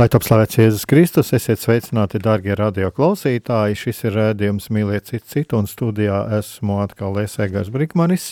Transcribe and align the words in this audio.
Lai 0.00 0.06
top 0.08 0.24
slavēts 0.24 0.56
Jēzus 0.56 0.86
Kristus, 0.88 1.28
esiet 1.36 1.60
sveicināti, 1.60 2.16
darbie 2.24 2.54
radioklausītāji. 2.56 3.76
Šis 3.76 3.98
ir 4.08 4.14
rādījums 4.16 4.70
Mīliet 4.72 5.10
citu 5.10 5.26
citu, 5.28 5.58
un 5.60 5.68
studijā 5.68 6.22
esmu 6.38 6.78
atkal 6.80 7.12
Lēsēgars 7.18 7.68
Brikmanis. 7.74 8.30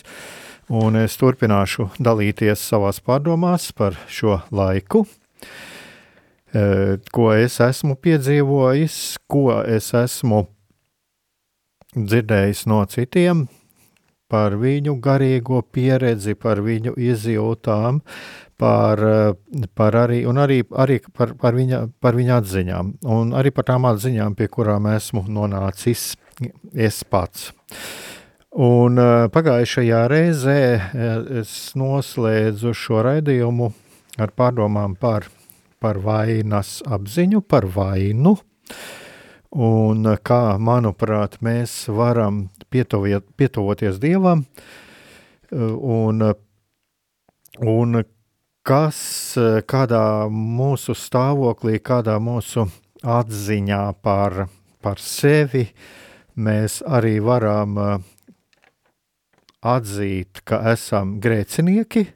Un 0.73 0.97
es 0.97 1.19
turpināšu 1.21 1.91
dalīties 2.01 2.63
savās 2.71 3.03
pārdomās 3.05 3.69
par 3.77 4.01
šo 4.09 4.39
laiku, 4.49 5.05
e, 6.57 6.97
ko 7.13 7.29
es 7.37 7.61
esmu 7.61 7.99
piedzīvojis, 8.01 8.99
ko 9.29 9.61
es 9.61 9.93
esmu 9.93 10.47
dzirdējis 11.93 12.65
no 12.73 12.81
citiem, 12.89 13.45
par 14.33 14.57
viņu 14.57 14.97
garīgo 15.05 15.61
pieredzi, 15.69 16.33
par 16.33 16.65
viņu 16.65 16.97
izjūtām, 16.97 18.01
par, 18.59 18.99
eh, 19.05 19.33
par 19.75 19.95
arī, 19.95 20.25
arī, 20.27 20.63
arī 20.71 20.99
par, 21.15 21.35
par, 21.39 21.55
viņa, 21.55 21.81
par 22.01 22.19
viņa 22.19 22.39
atziņām, 22.43 22.93
un 23.07 23.33
arī 23.39 23.53
par 23.55 23.69
tām 23.71 23.87
atziņām, 23.89 24.35
pie 24.37 24.49
kurām 24.51 24.91
esmu 24.91 25.25
nonācis 25.31 26.17
es 26.75 27.05
pats. 27.05 27.53
Un 28.59 28.99
eh, 28.99 29.29
pagājušajā 29.31 30.03
reizē 30.11 30.59
eh, 30.75 30.83
es 31.43 31.55
noslēdzu 31.79 32.75
šo 32.75 33.05
raidījumu 33.07 33.71
ar 34.19 34.35
pārdomām 34.35 34.99
par, 34.99 35.31
par 35.79 36.03
vainas 36.03 36.81
apziņu, 36.83 37.45
par 37.47 37.69
vainu, 37.71 38.35
un 39.55 40.13
kā, 40.27 40.43
manuprāt, 40.59 41.39
mēs 41.41 41.85
varam 41.95 42.49
pietuviet, 42.69 43.25
pietuvoties 43.39 44.03
Dievam, 44.03 44.43
un, 45.55 46.27
un 47.63 48.03
kas 48.67 48.99
eh, 49.39 49.61
kādā 49.69 50.29
mūsu 50.33 50.97
stāvoklī, 50.97 51.79
kādā 51.85 52.19
mūsu 52.23 52.67
atziņā 53.05 53.83
par, 54.03 54.47
par 54.83 55.03
sevi 55.03 55.69
mēs 56.39 56.81
arī 56.87 57.19
varam 57.25 57.79
eh, 57.79 57.97
atzīt, 59.69 60.43
ka 60.47 60.63
esam 60.73 61.19
grēcinieki. 61.23 62.07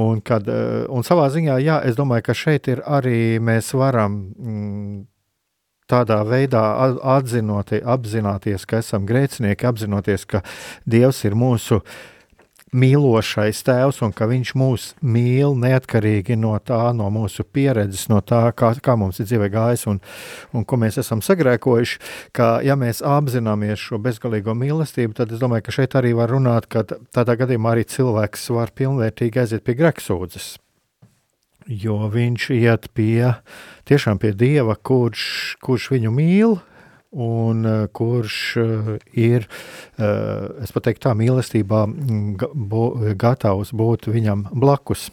Un, 0.00 0.20
kad, 0.22 0.46
eh, 0.46 0.84
un 0.88 1.06
savā 1.06 1.28
ziņā, 1.34 1.58
jā, 1.64 1.80
es 1.86 1.98
domāju, 1.98 2.28
ka 2.28 2.36
šeit 2.36 2.70
ir 2.70 2.84
arī 2.86 3.40
mēs 3.42 3.72
varam 3.74 4.20
mm, 4.30 5.00
tādā 5.90 6.20
veidā 6.22 6.62
atzinoti, 7.16 7.82
apzināties, 7.82 8.66
ka 8.70 8.78
esam 8.78 9.08
grēcinieki, 9.08 9.66
apzinoties, 9.66 10.28
ka 10.30 10.44
Dievs 10.86 11.24
ir 11.26 11.34
mūsu 11.34 11.80
uh, 11.80 11.98
mīlošais 12.70 13.64
tēvs 13.66 14.00
un 14.06 14.12
ka 14.14 14.28
viņš 14.30 14.52
mūs 14.58 14.84
mīl 15.02 15.56
neatkarīgi 15.58 16.36
no 16.38 16.54
tā, 16.62 16.92
no 16.96 17.08
mūsu 17.12 17.44
pieredzes, 17.44 18.06
no 18.12 18.20
tā, 18.22 18.44
kā, 18.56 18.72
kā 18.78 18.96
mums 19.00 19.18
ir 19.20 19.26
dzīve 19.26 19.50
gājis 19.50 19.86
un, 19.90 20.00
un 20.54 20.64
ko 20.64 20.78
mēs 20.80 21.00
esam 21.02 21.22
sagrēkojuši, 21.24 22.00
ka 22.36 22.52
ja 22.66 22.78
mēs 22.78 23.02
apzināmies 23.06 23.82
šo 23.82 24.00
bezgalīgo 24.02 24.54
mīlestību, 24.54 25.16
tad 25.18 25.34
es 25.34 25.42
domāju, 25.42 25.66
ka 25.66 25.76
šeit 25.80 25.98
arī 25.98 26.14
var 26.18 26.30
runāt, 26.30 26.70
ka 26.70 26.86
tādā 26.86 27.38
gadījumā 27.42 27.74
arī 27.74 27.86
cilvēks 27.90 28.50
var 28.54 28.74
pilnvērtīgi 28.78 29.44
aiziet 29.44 29.66
pie 29.66 29.78
greksūdzes. 29.82 30.54
Jo 31.70 32.08
viņš 32.10 32.50
iet 32.56 32.88
pie, 32.96 33.34
tiešām 33.86 34.18
pie 34.18 34.32
Dieva, 34.34 34.74
kurš, 34.74 35.58
kurš 35.62 35.90
viņu 35.92 36.10
mīl, 36.14 36.56
un 37.10 37.64
uh, 37.66 37.86
kurš 37.92 38.36
uh, 38.56 38.90
ir, 39.18 39.46
uh, 39.98 40.62
es 40.62 40.70
pateiktu 40.74 41.08
tā, 41.08 41.14
mīlestībā 41.18 41.84
gatavs 43.18 43.74
būt 43.74 44.10
viņam 44.10 44.48
blakus 44.54 45.10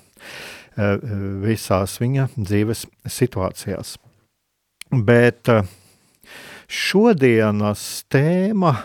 visās 0.78 1.96
viņa 1.98 2.28
dzīves 2.36 2.84
situācijās. 3.10 3.96
Bet 4.94 5.50
šodienas 6.70 7.82
tēma 8.14 8.76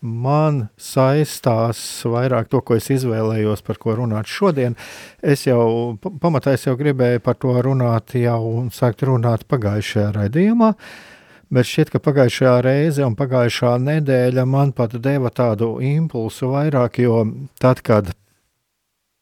man 0.00 0.62
saistās 0.80 1.82
vairāk 2.08 2.48
to, 2.48 2.62
ko 2.64 2.78
es 2.80 2.88
izvēlējos, 2.94 3.60
par 3.66 3.76
ko 3.82 3.98
runāt 4.00 4.30
šodien. 4.32 4.78
Es 5.20 5.44
jau 5.44 5.98
pamatā 6.00 6.56
es 6.56 6.64
jau 6.64 6.78
gribēju 6.80 7.20
par 7.28 7.36
to 7.44 7.52
runāt 7.60 8.16
jau 8.16 8.40
un 8.54 8.72
sākt 8.72 9.04
runāt 9.04 9.44
pagājušajā 9.52 10.14
raidījumā, 10.16 10.72
uh, 10.72 11.12
Bet 11.46 11.68
šķiet, 11.68 11.92
ka 11.94 12.00
pagājušā 12.02 12.56
reize 12.66 13.04
un 13.06 13.14
pagājušā 13.14 13.76
nedēļa 13.78 14.44
man 14.50 14.72
pat 14.74 14.96
deva 14.98 15.30
tādu 15.30 15.76
impulsu 15.84 16.48
vairāk, 16.50 16.98
jo 17.04 17.20
tad, 17.62 17.84
kad 17.86 18.10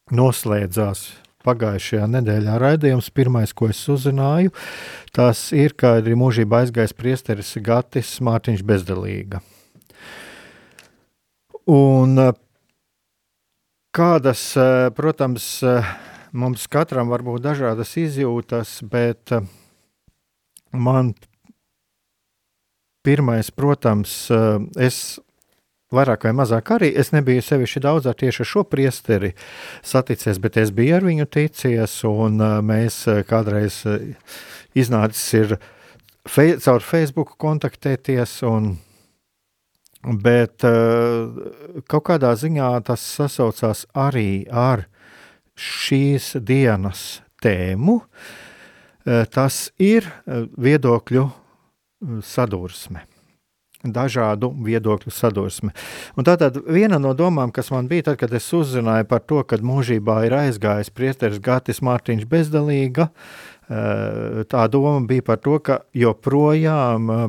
noslēdzās 0.09 1.03
pagājušajā 1.45 2.07
nedēļā 2.15 2.55
raidījums, 2.61 3.11
pirmais, 3.13 3.53
ko 3.53 3.69
es 3.69 3.83
uzzināju, 3.93 4.55
tas 5.13 5.51
ir, 5.53 5.75
ka 5.77 5.99
ir 6.01 6.17
mūžībā 6.17 6.63
aizgājis 6.63 6.95
priesteris 6.97 7.53
Gatis 7.61 8.15
Mārtiņš 8.25 8.65
Bezdelīga. 8.65 9.43
Un 11.69 12.17
kādas, 13.93 14.47
protams, 14.97 15.47
mums 16.33 16.65
katram 16.73 17.13
var 17.13 17.21
būt 17.25 17.45
dažādas 17.45 17.93
izjūtas, 18.01 18.79
bet 18.89 19.33
man 20.73 21.13
Pirmais, 23.05 23.51
protams, 23.51 24.31
eh, 24.31 24.59
es 24.81 25.19
vairāk 25.93 26.23
vai 26.25 26.31
mazāk 26.33 26.71
arī 26.73 26.87
es 26.97 27.11
nebiju 27.13 27.43
sevišķi 27.45 27.81
daudz 27.85 28.07
ar 28.09 28.17
tieši 28.17 28.47
šo 28.49 28.63
priesteri 28.65 29.35
saticies, 29.85 30.39
bet 30.41 30.57
es 30.57 30.71
biju 30.73 30.95
ar 30.97 31.05
viņu 31.05 31.27
ticies, 31.29 31.99
un 32.09 32.41
eh, 32.41 32.55
mēs 32.65 32.97
eh, 33.11 33.21
kādreiz 33.29 33.83
iznācis 34.73 35.27
ir 35.37 35.55
fei, 36.25 36.57
caur 36.57 36.81
Facebook 36.81 37.37
kontaktēties, 37.37 38.39
un, 38.49 38.73
bet 40.01 40.65
kaut 41.85 42.03
kādā 42.09 42.33
ziņā 42.37 42.73
tas 42.89 43.05
sasaucās 43.05 43.85
arī 43.93 44.45
ar 44.49 44.87
šīs 45.57 46.35
dienas 46.41 47.23
tēmu. 47.41 48.01
Tas 49.05 49.69
ir 49.77 50.09
viedokļu 50.25 51.29
sadursme. 52.23 53.05
Dažādu 53.85 54.49
viedokļu 54.65 55.11
sadursme. 55.13 55.73
Un 56.17 56.25
tātad 56.25 56.57
viena 56.65 56.97
no 56.97 57.11
domām, 57.13 57.51
kas 57.53 57.69
man 57.69 57.89
bija, 57.91 58.07
tad, 58.09 58.17
kad 58.23 58.33
es 58.33 58.47
uzzināju 58.55 59.05
par 59.11 59.21
to, 59.29 59.43
ka 59.45 59.59
mūžībā 59.61 60.23
ir 60.25 60.33
aizgājis 60.39 60.89
priesteris 60.95 61.41
Gatis 61.43 61.83
Mārtiņš 61.85 62.25
bezdalīga, 62.31 63.09
eh, 63.69 64.43
tā 64.49 64.65
doma 64.73 65.05
bija 65.05 65.27
par 65.29 65.37
to, 65.37 65.59
ka 65.59 65.83
joprojām 65.93 67.11
eh, 67.13 67.27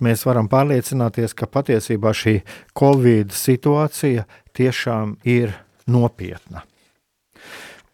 mēs 0.00 0.24
varam 0.24 0.48
pārliecināties, 0.48 1.36
ka 1.36 1.46
patiesībā 1.46 2.14
šī 2.16 2.40
Covid 2.78 3.34
situācija 3.36 4.24
tiešām 4.56 5.18
ir 5.28 5.52
nopietna. 5.86 6.64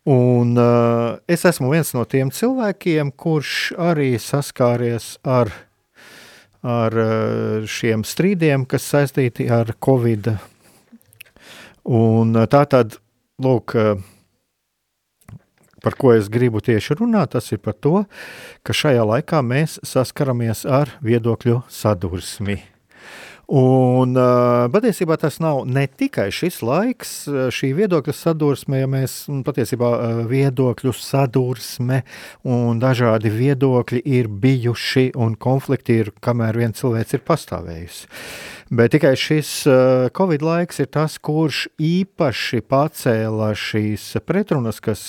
Un, 0.08 0.54
uh, 0.56 1.18
es 1.28 1.44
esmu 1.44 1.68
viens 1.74 1.90
no 1.92 2.06
tiem 2.08 2.30
cilvēkiem, 2.32 3.10
kurš 3.20 3.74
arī 3.76 4.14
saskāries 4.16 5.18
ar, 5.28 5.52
ar 6.64 6.96
uh, 6.96 7.66
šiem 7.68 8.06
strīdiem, 8.08 8.64
kas 8.64 8.88
saistīti 8.88 9.50
ar 9.52 9.74
Covid. 9.76 10.32
Un, 11.84 12.32
uh, 12.32 12.48
tā 12.48 12.64
tad, 12.64 12.96
lūk, 13.44 13.76
uh, 13.76 14.00
par 15.84 16.00
ko 16.00 16.16
es 16.16 16.32
gribu 16.32 16.64
tieši 16.64 16.96
runāt, 16.96 17.36
tas 17.36 17.52
ir 17.52 17.60
par 17.60 17.76
to, 17.76 18.06
ka 18.64 18.72
šajā 18.72 19.04
laikā 19.04 19.44
mēs 19.44 19.82
saskaramies 19.84 20.64
ar 20.64 20.96
viedokļu 21.04 21.60
sadursmi. 21.68 22.62
Un 23.50 24.14
patiesībā 24.70 25.16
tas 25.18 25.40
nav 25.42 25.64
ne 25.66 25.82
tikai 25.88 26.28
šis 26.30 26.60
laiks, 26.62 27.14
šī 27.50 27.72
viedokļa 27.74 28.12
sadursme, 28.14 28.78
ja 28.78 28.90
mēs 28.90 29.24
patiesībā 29.46 29.88
viedokļu 30.30 30.92
sadursme 30.94 32.04
un 32.46 32.78
dažādi 32.78 33.32
viedokļi 33.34 34.04
ir 34.06 34.30
bijuši 34.30 35.08
un 35.18 35.34
konflikti 35.34 35.98
ir, 36.04 36.12
kamēr 36.22 36.60
viens 36.62 36.78
cilvēks 36.78 37.18
ir 37.18 37.26
pastāvējusi. 37.26 38.06
Bet 38.70 38.94
tikai 38.94 39.16
šis 39.18 39.52
Covid 40.14 40.46
laiks 40.46 40.78
ir 40.78 40.92
tas, 40.94 41.18
kurš 41.18 41.66
īpaši 41.82 42.62
pacēla 42.70 43.50
šīs 43.58 44.12
pretrunas, 44.22 44.78
kas 44.78 45.02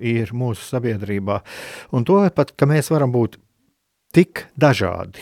ir 0.00 0.32
mūsu 0.32 0.70
sabiedrībā. 0.72 1.42
Un 1.92 2.08
to 2.08 2.24
pat, 2.32 2.56
ka 2.56 2.64
mēs 2.70 2.88
varam 2.88 3.12
būt 3.12 3.36
tik 4.16 4.46
dažādi 4.56 5.20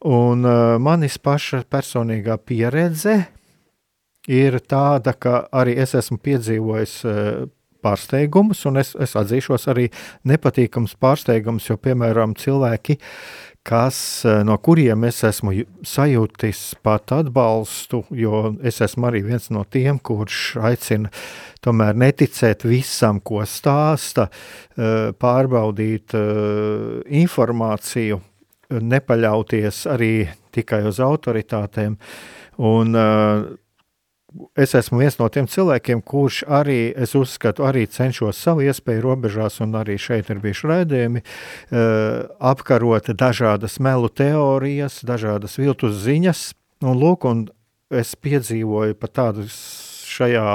Un 0.00 0.46
uh, 0.48 0.78
manis 0.80 1.18
paša 1.20 1.60
personīgā 1.68 2.38
pieredze 2.40 3.18
ir 4.32 4.54
tāda, 4.64 5.12
ka 5.12 5.42
arī 5.52 5.74
es 5.82 5.92
esmu 5.98 6.16
piedzīvojis 6.24 6.94
uh, 7.04 7.42
pārsteigumus, 7.84 8.62
un 8.68 8.80
es, 8.80 8.94
es 8.96 9.12
atzīšos 9.20 9.68
arī 9.68 9.90
nepatīkams 10.24 10.96
pārsteigums, 10.96 11.68
jo, 11.68 11.76
piemēram, 11.76 12.32
cilvēki, 12.32 12.96
kas, 13.60 13.98
uh, 14.24 14.38
no 14.48 14.56
kuriem 14.64 15.04
es 15.04 15.20
esmu 15.28 15.52
sajūtis 15.84 16.62
pat 16.80 17.12
atbalstu, 17.18 18.00
jo 18.16 18.54
es 18.64 18.80
esmu 18.80 19.10
arī 19.10 19.20
viens 19.28 19.50
no 19.52 19.66
tiem, 19.68 20.00
kurš 20.00 20.56
aicina 20.64 21.12
tomēr 21.60 21.92
neticēt 22.06 22.64
visam, 22.64 23.20
ko 23.20 23.44
stāsta, 23.44 24.30
pārbaudīt 25.20 26.16
informāciju, 27.20 28.22
nepaļauties 28.70 29.84
arī 29.90 30.14
tikai 30.54 30.84
uz 30.88 31.00
autoritātēm. 31.02 31.98
Un, 32.60 32.94
uh, 32.94 33.50
Es 34.54 34.76
esmu 34.78 35.00
viens 35.00 35.16
no 35.18 35.26
tiem 35.26 35.48
cilvēkiem, 35.50 36.04
kurš 36.06 36.44
arī, 36.46 36.92
es 36.94 37.16
uzskatu, 37.18 37.64
arī 37.66 37.82
cenšos 37.90 38.38
savu 38.38 38.62
iespēju 38.62 39.02
robežās, 39.02 39.56
un 39.64 39.74
arī 39.74 39.96
šeit 39.98 40.30
ir 40.30 40.38
bijuši 40.38 40.68
raidījumi, 40.70 41.22
uh, 41.24 42.28
apkarot 42.52 43.10
dažādas 43.18 43.80
melu 43.82 44.06
teorijas, 44.06 45.00
dažādas 45.02 45.58
viltus 45.58 45.98
ziņas. 46.04 46.44
Un, 46.86 46.94
lūk, 47.02 47.26
un 47.26 47.48
es 47.90 48.14
piedzīvoju 48.14 48.94
pat 49.02 49.16
tādus 49.18 49.56
šajā 50.06 50.46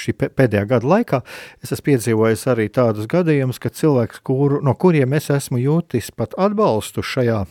šī 0.00 0.14
pēdējā 0.22 0.64
gada 0.70 0.90
laikā 0.92 1.22
es 1.64 1.74
esmu 1.74 1.90
piedzīvojis 1.90 2.46
arī 2.52 2.68
tādus 2.72 3.08
gadījumus, 3.10 3.60
ka 3.62 3.72
cilvēks, 3.72 4.22
kuru, 4.26 4.62
no 4.64 4.76
kuriem 4.78 5.16
es 5.18 5.30
esmu 5.34 5.60
jūtis 5.62 6.12
pat 6.16 6.36
atbalstu 6.40 7.04
šajā 7.04 7.42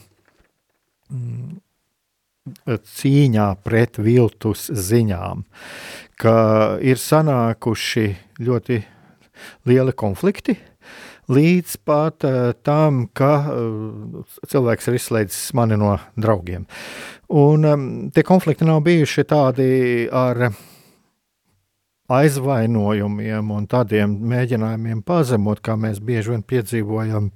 mm, 1.09 1.57
cīņā 2.65 3.47
pret 3.65 3.97
viltus 3.97 4.67
ziņām, 4.69 5.43
ka 6.21 6.35
ir 6.85 7.01
sanākuši 7.01 8.07
ļoti 8.45 8.81
lieli 9.67 9.95
konflikti, 9.97 10.55
līdz 11.31 11.77
pat 11.85 12.25
uh, 12.27 12.53
tam, 12.65 13.07
ka 13.17 13.31
uh, 13.49 14.37
cilvēks 14.45 14.91
ir 14.91 14.99
izslēdzis 14.99 15.55
mani 15.57 15.79
no 15.81 15.95
draugiem. 16.21 16.67
Un 17.33 17.65
um, 17.65 17.87
tie 18.13 18.21
konflikti 18.25 18.67
nav 18.67 18.83
bijuši 18.85 19.25
tādi 19.25 19.69
ar 20.13 20.43
uh, 20.51 20.59
aizvainojumiem 22.11 23.51
un 23.55 23.67
tādiem 23.69 24.13
mēģinājumiem 24.29 25.01
pazemot, 25.05 25.61
kā 25.65 25.77
mēs 25.79 26.01
bieži 26.03 26.35
vien 26.35 26.43
piedzīvojam, 26.45 27.31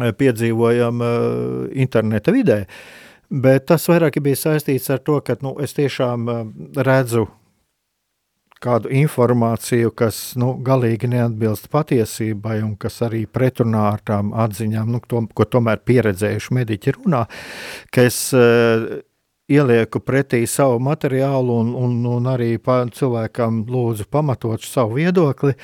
eh, 0.00 0.12
piedzīvojam 0.12 1.02
uh, 1.02 1.66
interneta 1.72 2.34
vidē. 2.34 2.64
Bet 3.30 3.66
tas 3.68 3.86
vairāk 3.88 4.22
bija 4.24 4.36
saistīts 4.36 4.90
ar 4.90 4.98
to, 4.98 5.20
ka 5.20 5.36
nu, 5.42 5.54
es 5.62 5.76
tiešām 5.76 6.28
uh, 6.28 6.46
redzu 6.82 7.28
kādu 8.58 8.90
informāciju, 8.90 9.92
kas 9.94 10.34
nu, 10.34 10.56
galīgi 10.66 11.06
neatbilst 11.12 11.68
patiesībai 11.70 12.58
un 12.64 12.74
kas 12.80 12.98
arī 13.06 13.24
pretrunā 13.30 13.84
ar 13.92 14.02
tām 14.02 14.32
atziņām, 14.34 14.90
nu, 14.90 15.00
to, 15.06 15.22
ko 15.34 15.46
tomēr 15.46 15.78
pieredzējuši 15.86 16.56
mediķi 16.58 16.96
runā, 16.98 17.24
ka 17.94 18.08
es 18.10 18.18
uh, 18.34 18.98
ielieku 19.48 20.00
pretī 20.04 20.42
savu 20.46 20.78
materiālu 20.84 21.58
un, 21.62 21.72
un, 21.74 21.96
un 22.06 22.28
arī 22.28 22.56
cilvēkam 22.60 23.64
lūdzu 23.68 24.08
pamatot 24.10 24.62
savu 24.62 24.98
viedokli, 25.00 25.54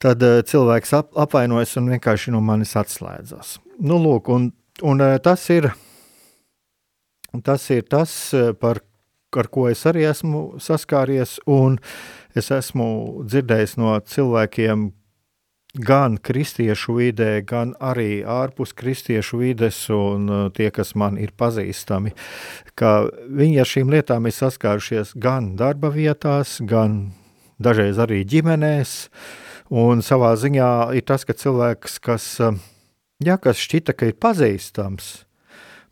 tad 0.00 0.22
uh, 0.24 0.40
cilvēks 0.40 0.94
ap, 0.96 1.10
apvainojas 1.14 1.76
un 1.76 1.90
vienkārši 1.92 2.32
no 2.32 2.40
manis 2.40 2.76
atslēdzas. 2.80 3.58
Nu, 3.80 4.00
lūk, 4.00 4.32
un, 4.32 4.50
un 4.82 5.04
uh, 5.04 5.18
tas, 5.22 5.44
ir, 5.52 5.70
tas 7.44 7.70
ir 7.70 7.84
tas, 7.88 8.14
uh, 8.34 8.52
par 8.56 8.80
ar 9.38 9.46
ko 9.46 9.68
es 9.70 9.84
arī 9.86 10.08
esmu 10.10 10.60
saskāries, 10.62 11.38
un 11.46 11.78
es 12.34 12.50
esmu 12.50 13.22
dzirdējis 13.28 13.76
no 13.78 13.94
cilvēkiem, 14.00 14.90
gan 15.74 16.16
kristiešu 16.18 16.96
vidē, 16.98 17.40
gan 17.46 17.74
arī 17.78 18.22
ārpus 18.26 18.72
kristiešu 18.74 19.38
vides, 19.38 19.78
un 19.94 20.26
uh, 20.30 20.48
tie, 20.50 20.70
kas 20.74 20.94
man 20.98 21.18
ir 21.20 21.30
pazīstami, 21.38 22.12
ka 22.74 23.06
viņi 23.30 23.60
ar 23.62 23.70
šīm 23.70 23.92
lietām 23.94 24.26
ir 24.26 24.34
saskārušies 24.34 25.14
gan 25.14 25.54
darba 25.60 25.92
vietās, 25.94 26.58
gan 26.60 27.12
dažreiz 27.62 28.00
arī 28.02 28.24
ģimenēs. 28.26 29.08
Un 29.70 30.02
savā 30.02 30.34
ziņā 30.34 30.90
ir 30.98 31.06
tas, 31.06 31.22
ka 31.22 31.36
cilvēks, 31.38 32.00
kas, 32.02 32.26
uh, 32.42 32.58
jā, 33.22 33.38
kas 33.38 33.62
šķita, 33.62 33.94
ka 33.94 34.10
ir 34.10 34.18
pazīstams, 34.18 35.12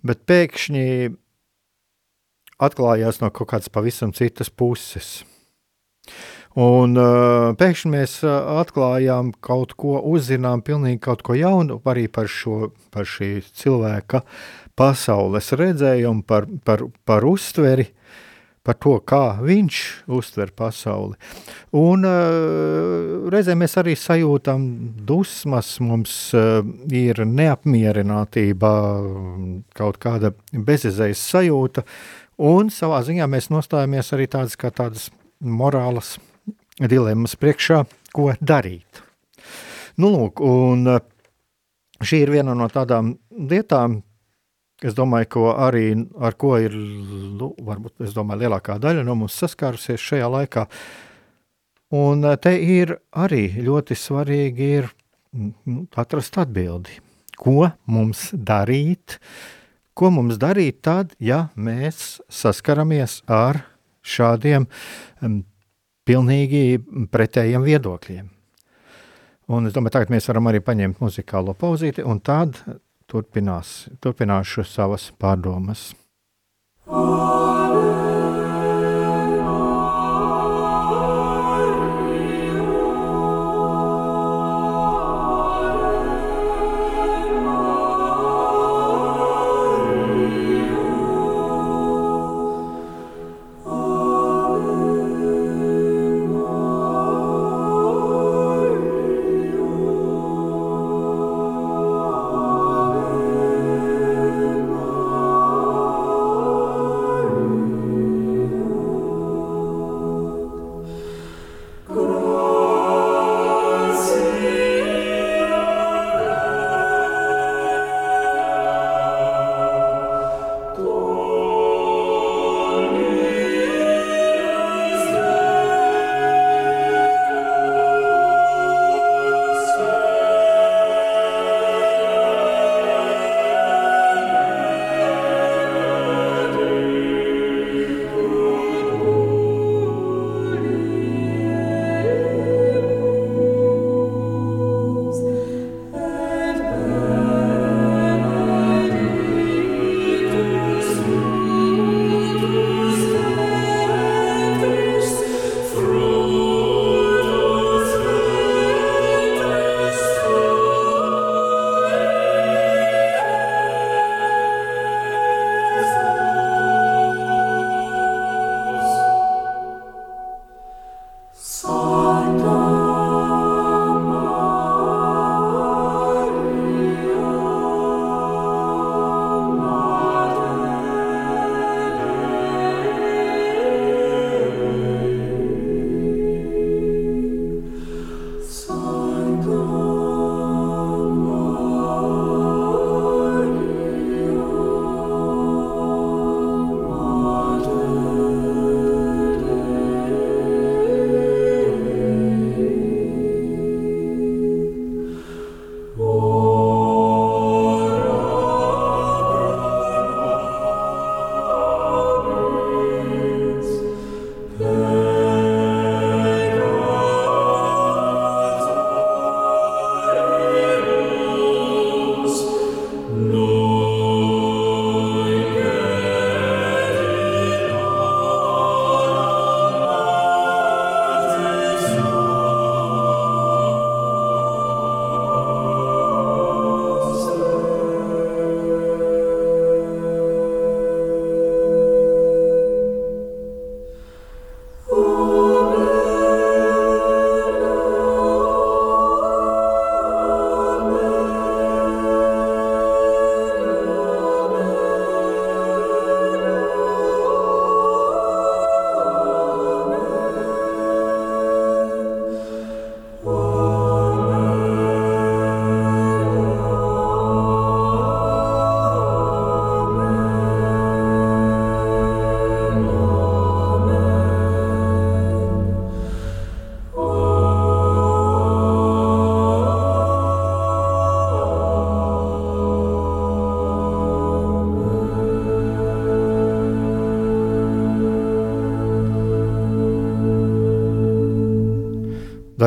bet 0.03 0.27
pēkšņi 0.27 1.15
atklājās 2.59 3.23
no 3.23 3.31
kaut 3.31 3.53
kādas 3.53 3.71
pavisam 3.71 4.11
citas 4.11 4.51
puses. 4.51 5.21
Un 6.59 6.99
uh, 6.99 7.53
pēkšņi 7.55 7.91
mēs 7.93 8.17
atklājām 8.27 9.31
kaut 9.45 9.77
ko, 9.79 10.01
uzzinām 10.11 10.65
pilnīgi 10.67 10.99
kaut 11.05 11.23
ko 11.23 11.37
jaunu 11.39 11.77
arī 11.87 12.09
par 12.11 12.27
šo, 12.27 12.73
par 12.91 13.07
šī 13.07 13.37
cilvēka 13.55 14.25
pasaules 14.79 15.53
redzējumu, 15.55 16.25
par, 16.27 16.49
par, 16.67 16.83
par 17.07 17.27
uztveri, 17.29 17.87
par 18.67 18.75
to, 18.83 18.97
kā 19.07 19.39
viņš 19.39 19.79
uztver 20.19 20.51
pasauli. 20.59 21.15
Un 21.79 22.03
uh, 22.09 23.31
reizē 23.31 23.55
mēs 23.59 23.79
arī 23.79 23.95
sajūtam 23.95 24.67
dusmas, 25.07 25.77
mums 25.79 26.17
uh, 26.35 26.61
ir 26.91 27.23
neapmierinātība, 27.23 28.73
kaut 29.79 30.03
kāda 30.03 30.35
bezizējas 30.53 31.23
sajūta, 31.37 31.87
un 32.51 32.75
savā 32.75 33.05
ziņā 33.07 33.31
mēs 33.31 33.53
nostājamies 33.55 34.11
arī 34.19 34.27
tādas 34.35 34.59
kā 34.59 34.75
tādas 34.75 35.07
morālas 35.39 36.17
dilemmas 36.87 37.35
priekšā, 37.39 37.83
ko 38.15 38.33
darīt. 38.41 39.03
Nu, 39.99 40.13
lūk, 40.15 40.43
un 40.45 40.87
eh, 40.93 41.01
šī 41.99 42.23
ir 42.23 42.33
viena 42.37 42.55
no 42.55 42.69
tādām 42.71 43.17
lietām, 43.35 43.99
es 44.79 44.95
domāju, 44.95 45.31
ko 45.35 45.45
arī 45.59 45.91
ar 46.23 46.37
ko 46.39 46.55
ir, 46.63 46.77
nu, 46.79 47.51
varbūt, 47.67 48.05
domāju, 48.15 48.45
lielākā 48.45 48.79
daļa 48.79 49.03
no 49.07 49.19
mums 49.19 49.39
saskārusies 49.43 50.05
šajā 50.05 50.31
laikā. 50.37 50.69
Un 51.99 52.23
eh, 52.29 52.39
te 52.39 52.55
ir 52.55 52.95
arī 53.11 53.49
ļoti 53.67 53.99
svarīgi 53.99 54.73
ir 54.79 54.91
nu, 55.35 55.85
atrast 55.99 56.39
atbildi, 56.39 57.01
ko 57.39 57.73
mums 57.91 58.29
darīt, 58.33 59.19
ko 59.99 60.13
mums 60.15 60.39
darīt 60.39 60.83
tad, 60.87 61.17
ja 61.19 61.49
mēs 61.59 62.21
saskaramies 62.31 63.25
ar 63.27 63.65
šādiem 64.07 64.69
pilnīgi 66.09 66.81
pretējiem 67.13 67.65
viedokļiem. 67.69 68.27
Un 69.49 69.69
es 69.69 69.77
domāju, 69.77 69.95
tagad 69.97 70.13
mēs 70.13 70.29
varam 70.29 70.51
arī 70.51 70.61
paņemt 70.65 71.01
muzikālo 71.05 71.55
pauzīti, 71.57 72.05
un 72.05 72.21
tad 72.21 72.59
turpinās, 73.09 73.87
turpināšu 74.05 74.67
savas 74.69 75.09
pārdomas. 75.21 75.91
Alleluja. 76.89 78.08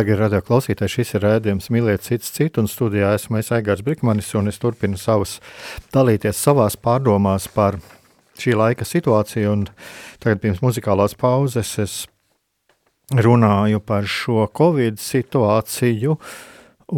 Darbie 0.01 0.15
radio 0.17 0.39
klausītāji, 0.41 0.89
šis 0.89 1.12
ir 1.13 1.22
rādījums 1.22 1.67
Mīliet 1.70 2.01
cits 2.01 2.31
citu, 2.34 2.63
un 2.63 2.65
studijā 2.65 3.12
esmu 3.13 3.38
es 3.38 3.51
Aigars 3.53 3.84
Brikmanis, 3.86 4.31
un 4.34 4.50
es 4.50 4.58
turpinu 4.58 4.98
savas 4.98 5.36
dalīties 5.93 6.39
savās 6.41 6.74
pārdomās 6.74 7.46
par 7.53 7.77
šī 8.41 8.55
laika 8.58 8.81
situāciju, 8.81 9.51
un 9.53 9.67
tagad 10.17 10.41
pirms 10.41 10.63
muzikālās 10.65 11.13
pauzes 11.22 11.75
es 11.86 12.00
runāju 13.13 13.84
par 13.86 14.10
šo 14.10 14.50
Covid 14.58 14.98
situāciju 14.98 16.17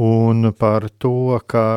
un 0.07 0.53
par 0.55 0.87
to, 0.95 1.41
ka 1.43 1.67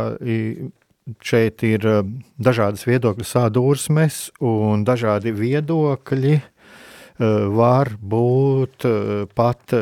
šeit 1.26 1.66
ir 1.66 1.90
dažādas 2.38 2.86
viedokļu 2.86 3.26
sādūrsmes 3.34 4.28
un 4.46 4.86
dažādi 4.86 5.34
viedokļi 5.34 6.38
var 7.58 7.96
būt 7.98 8.86
pat 9.34 9.80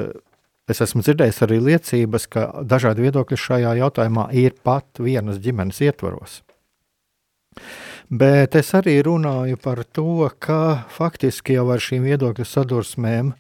Es 0.71 0.81
esmu 0.81 1.03
dzirdējis 1.05 1.43
arī 1.45 1.59
liecības, 1.61 2.25
ka 2.33 2.47
dažādi 2.65 3.05
viedokļi 3.05 3.37
šajā 3.37 3.75
jautājumā 3.83 4.31
ir 4.33 4.55
pat 4.65 5.01
vienas 5.03 5.37
ģimenes 5.45 5.83
ietvaros. 5.85 6.41
Bet 8.09 8.57
es 8.57 8.73
arī 8.77 8.97
runāju 9.05 9.59
par 9.61 9.83
to, 9.85 10.29
ka 10.41 10.87
faktiski 10.93 11.59
jau 11.59 11.69
ar 11.73 11.83
šīm 11.85 12.05
viedokļu 12.09 12.47
sadursmēm, 12.49 13.33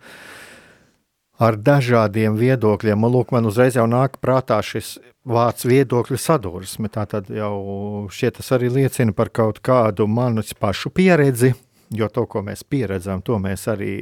ar 1.40 1.56
dažādiem 1.56 2.36
viedokļiem, 2.38 3.04
un 3.04 3.12
lūk, 3.16 3.32
man 3.34 3.48
uzreiz 3.48 3.76
jau 3.76 3.86
nāk 3.90 4.20
prātā 4.22 4.60
šis 4.64 4.98
vārds 5.24 5.64
viedokļu 5.68 6.20
sadursme. 6.20 6.92
Tā 6.92 7.06
tad 7.10 7.32
jau 7.32 8.06
šķiet 8.12 8.38
tas 8.40 8.52
arī 8.56 8.70
liecina 8.72 9.16
par 9.16 9.32
kaut 9.32 9.62
kādu 9.64 10.06
manu 10.06 10.44
pašu 10.60 10.92
pieredzi, 10.92 11.54
jo 11.88 12.08
to, 12.12 12.26
ko 12.28 12.44
mēs 12.44 12.64
pieredzam, 12.68 13.24
to 13.24 13.40
mēs 13.40 13.66
arī 13.72 13.94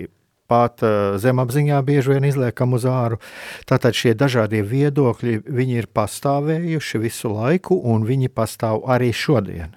pat 0.51 0.83
uh, 0.85 1.17
zemapziņā 1.23 1.81
bieži 1.87 2.15
vien 2.15 2.27
izliekam 2.29 2.77
uz 2.77 2.87
āru. 2.89 3.21
Tātad 3.69 3.97
šie 3.97 4.15
dažādie 4.19 4.63
viedokļi, 4.67 5.43
viņi 5.47 5.79
ir 5.83 5.91
pastāvējuši 5.95 7.03
visu 7.03 7.33
laiku, 7.35 7.79
un 7.79 8.07
viņi 8.09 8.33
pastāv 8.33 8.85
arī 8.91 9.13
šodien. 9.17 9.77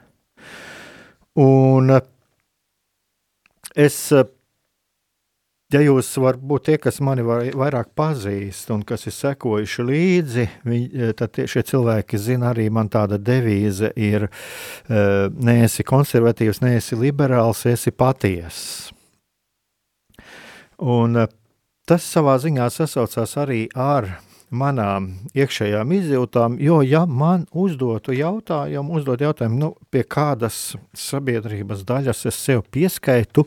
Un 1.39 1.98
uh, 1.98 2.01
es, 3.75 4.00
uh, 4.15 4.25
ja 5.74 5.84
jūs 5.84 6.10
varbūt 6.22 6.67
tie, 6.69 6.79
kas 6.81 7.01
mani 7.03 7.25
vairāk 7.25 7.91
pazīst 7.98 8.72
un 8.74 8.84
kas 8.88 9.07
ir 9.10 9.15
sekojuši 9.15 9.88
līdzi, 9.91 10.50
viņi, 10.65 11.13
tad 11.19 11.39
šie 11.51 11.65
cilvēki 11.67 12.19
zina 12.22 12.53
arī 12.53 12.69
man 12.72 12.91
tāda 12.93 13.19
devīze 13.19 13.89
ir 14.00 14.29
neesi 14.88 15.84
konservatīvs, 15.84 16.62
neesi 16.63 16.95
liberāls, 17.01 17.65
esi 17.67 17.91
patiess. 17.91 18.94
Un 20.82 21.15
eh, 21.24 21.27
tas 21.88 22.03
savā 22.03 22.36
ziņā 22.41 22.67
sasaucās 22.74 23.36
arī 23.39 23.65
ar 23.72 24.10
manām 24.55 25.10
iekšējām 25.36 25.91
izjūtām, 25.98 26.58
jo, 26.62 26.79
ja 26.86 27.03
man 27.05 27.46
uzdotu 27.51 28.13
jautājumu, 28.15 29.00
uzdot 29.00 29.24
jautājumu, 29.25 29.58
nu, 29.60 29.70
pie 29.91 30.05
kādas 30.08 30.75
sabiedrības 30.96 31.84
daļas 31.88 32.25
es 32.29 32.39
sev 32.39 32.63
pieskaitu, 32.72 33.46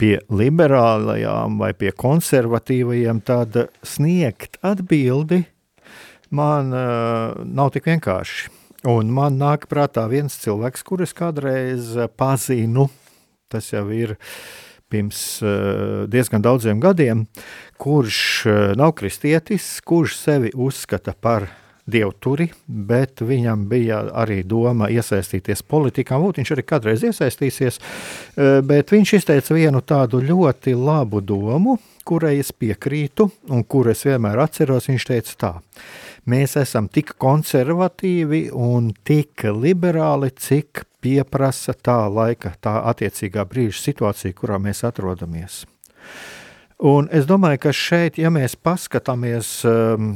pie 0.00 0.18
liberālajām 0.28 1.58
vai 1.60 1.72
pie 1.76 1.92
konservatīvajiem, 1.96 3.20
tad 3.24 3.56
sniegt 3.86 4.58
atbildi 4.64 5.44
man 6.34 6.74
uh, 6.76 7.36
nav 7.44 7.72
tik 7.76 7.88
vienkārši. 7.88 8.50
Un 8.88 9.08
man 9.12 9.38
nāk 9.40 9.66
prātā 9.70 10.04
viens 10.10 10.36
cilvēks, 10.42 10.84
kurus 10.86 11.14
kādreiz 11.16 11.94
pazinu, 12.20 12.86
tas 13.50 13.72
jau 13.72 13.86
ir 13.96 14.14
uh, 14.14 14.67
pirms 14.88 15.42
eh, 15.42 16.04
diezgan 16.08 16.42
daudziem 16.42 16.80
gadiem, 16.80 17.26
kurš 17.76 18.20
eh, 18.46 18.58
nav 18.78 18.94
kristietis, 18.98 19.78
kurš 19.84 20.16
sevi 20.16 20.52
uzskata 20.54 21.12
par 21.12 21.48
dievturi, 21.88 22.50
bet 22.66 23.22
viņam 23.24 23.64
bija 23.68 24.02
arī 24.22 24.42
doma 24.44 24.90
iesaistīties 24.92 25.62
politikā. 25.64 26.18
Būt, 26.20 26.40
viņš 26.40 26.52
arī 26.54 26.64
kādreiz 26.68 27.04
iesaistīsies, 27.08 27.78
eh, 27.80 28.58
bet 28.64 28.92
viņš 28.92 29.14
izteica 29.20 29.56
vienu 29.56 29.80
tādu 29.80 30.20
ļoti 30.24 30.76
labu 30.76 31.22
domu, 31.24 31.78
kurai 32.08 32.38
es 32.40 32.52
piekrītu 32.52 33.28
un 33.52 33.64
kuru 33.64 33.92
es 33.92 34.04
vienmēr 34.08 34.40
atceros. 34.44 34.88
Viņš 34.88 35.08
teica 35.08 35.38
tā. 35.40 35.52
Mēs 36.28 36.58
esam 36.60 36.88
tik 36.92 37.14
konservatīvi 37.20 38.48
un 38.52 38.92
tik 39.04 39.48
liberāli, 39.48 40.32
cik 40.36 40.84
pieprasa 41.08 41.72
tā 41.74 42.00
laika, 42.10 42.52
tā 42.60 42.78
attiecīgā 42.90 43.44
brīža 43.48 43.80
situācija, 43.88 44.36
kurā 44.36 44.58
mēs 44.60 44.84
atrodamies. 44.86 45.62
Un 46.78 47.08
es 47.10 47.26
domāju, 47.26 47.62
ka 47.66 47.74
šeit, 47.74 48.20
ja 48.20 48.30
mēs 48.30 48.54
paskatāmies 48.54 49.48
um, 49.66 50.10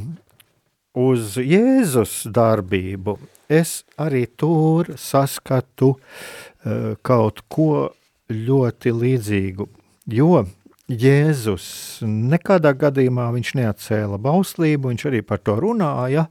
uz 0.95 1.35
Jēzus 1.41 2.23
darbību, 2.31 3.17
es 3.51 3.81
arī 3.99 4.25
tur 4.39 4.93
saskatu 4.99 5.95
uh, 5.95 6.93
kaut 7.03 7.43
ko 7.51 7.89
ļoti 8.31 8.93
līdzīgu. 8.95 9.67
Jo 10.13 10.45
Jēzus 10.87 11.65
nekādā 12.07 12.73
gadījumā 12.79 13.27
neatcēla 13.33 14.19
bauslību, 14.21 14.93
viņš 14.93 15.09
arī 15.09 15.23
par 15.25 15.43
to 15.43 15.57
runāja. 15.59 16.29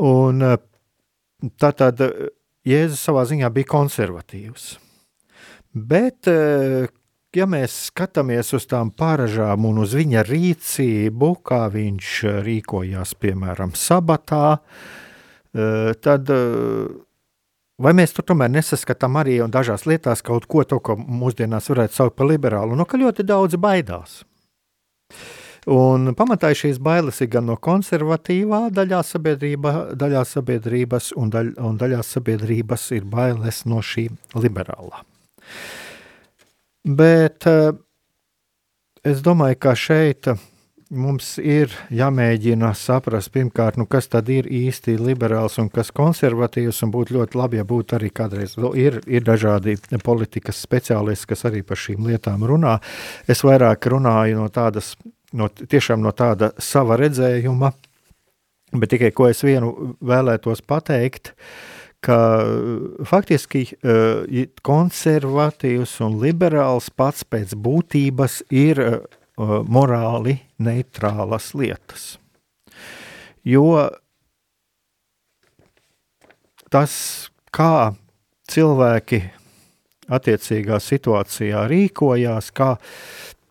Un, 0.00 0.44
uh, 0.44 0.60
tātad 1.60 2.02
Jēzus 2.68 3.00
savā 3.00 3.24
ziņā 3.28 3.48
bija 3.54 3.68
konservatīvs. 3.70 4.74
Bet, 5.72 6.26
eh, 6.28 6.88
ja 7.36 7.46
mēs 7.46 7.76
skatāmies 7.88 8.52
uz 8.52 8.66
tām 8.66 8.90
paražām 8.90 9.64
un 9.64 9.78
uz 9.78 9.94
viņa 9.94 10.24
rīcību, 10.26 11.30
kā 11.46 11.70
viņš 11.72 12.10
rīkojās, 12.44 13.14
piemēram, 13.14 13.72
sabatā, 13.72 14.58
eh, 15.54 15.94
tad 16.02 16.28
eh, 16.28 16.90
vai 17.78 17.92
mēs 17.96 18.12
tur 18.12 18.24
tomēr 18.28 18.50
nesaskatām 18.50 19.16
arī 19.16 19.38
dažās 19.48 19.86
lietās 19.86 20.20
kaut 20.22 20.46
ko, 20.46 20.64
to, 20.64 20.80
ko 20.80 20.96
mūsdienās 20.96 21.70
varētu 21.70 21.94
saukt 21.94 22.16
par 22.16 22.26
liberālu, 22.26 22.76
no 22.76 22.84
ka 22.84 22.98
ļoti 22.98 23.24
daudz 23.24 23.56
baidās. 23.56 24.24
Un 25.70 26.10
pamatā 26.18 26.50
šīs 26.56 26.80
bailes 26.82 27.20
ir 27.22 27.28
gan 27.30 27.46
no 27.46 27.54
konservatīvā 27.62 28.64
daļā, 28.74 29.04
sabiedrība, 29.06 29.74
daļā 29.98 30.24
sabiedrības, 30.26 31.12
un, 31.20 31.30
daļ, 31.30 31.52
un 31.62 31.78
daļā 31.78 32.00
sabiedrības 32.06 32.88
ir 32.96 33.06
bailes 33.06 33.62
no 33.70 33.78
šī 33.78 34.08
liberālā. 34.34 35.04
Bet 36.82 37.46
uh, 37.46 37.76
es 39.06 39.22
domāju, 39.22 39.60
ka 39.62 39.76
šeit 39.78 40.32
mums 40.90 41.36
ir 41.38 41.70
jāmēģina 41.94 42.72
saprast, 42.74 43.30
pirmkārt, 43.34 43.78
nu, 43.78 43.86
kas 43.86 44.10
tad 44.10 44.28
ir 44.32 44.48
īsti 44.50 44.96
liberāls 44.98 45.60
un 45.62 45.70
kas 45.70 45.92
konservatīvs. 45.94 46.82
Un 46.82 46.94
būtu 46.94 47.14
ļoti 47.14 47.38
labi, 47.38 47.60
ja 47.60 47.66
būtu 47.68 47.94
arī 47.98 48.10
kādreiz 48.10 48.56
ir, 48.74 48.98
ir 49.06 49.26
dažādi 49.26 49.76
politikas 50.02 50.58
speciālisti, 50.66 51.30
kas 51.30 51.46
arī 51.46 51.62
par 51.62 51.78
šīm 51.78 52.10
lietām 52.10 52.42
runā. 52.42 52.80
Es 53.30 53.44
vairāk 53.46 53.86
runāju 53.92 54.42
no 54.42 54.48
tādas, 54.50 54.96
no, 55.36 55.48
tiešām 55.48 56.02
no 56.04 56.12
tāda 56.16 56.52
sava 56.62 56.98
redzējuma, 57.00 57.72
bet 58.76 58.94
tikai 58.94 59.10
ko 59.14 59.28
es 59.30 59.42
vienu 59.46 59.94
vēlētos 60.00 60.62
pateikt. 60.66 61.34
Ka 62.00 62.16
faktiski 63.04 63.66
konservatīvs 64.64 65.98
un 66.06 66.14
liberāls 66.22 66.88
pats 66.96 67.26
pēc 67.28 67.52
būtības 67.60 68.38
ir 68.48 68.80
morāli 69.68 70.38
neitrālas 70.56 71.50
lietas. 71.52 72.14
Jo 73.44 73.90
tas, 76.72 76.94
kā 77.52 77.92
cilvēki 78.50 79.20
attiecīgā 80.10 80.80
situācijā 80.82 81.66
rīkojās, 81.70 82.50
kā, 82.54 82.74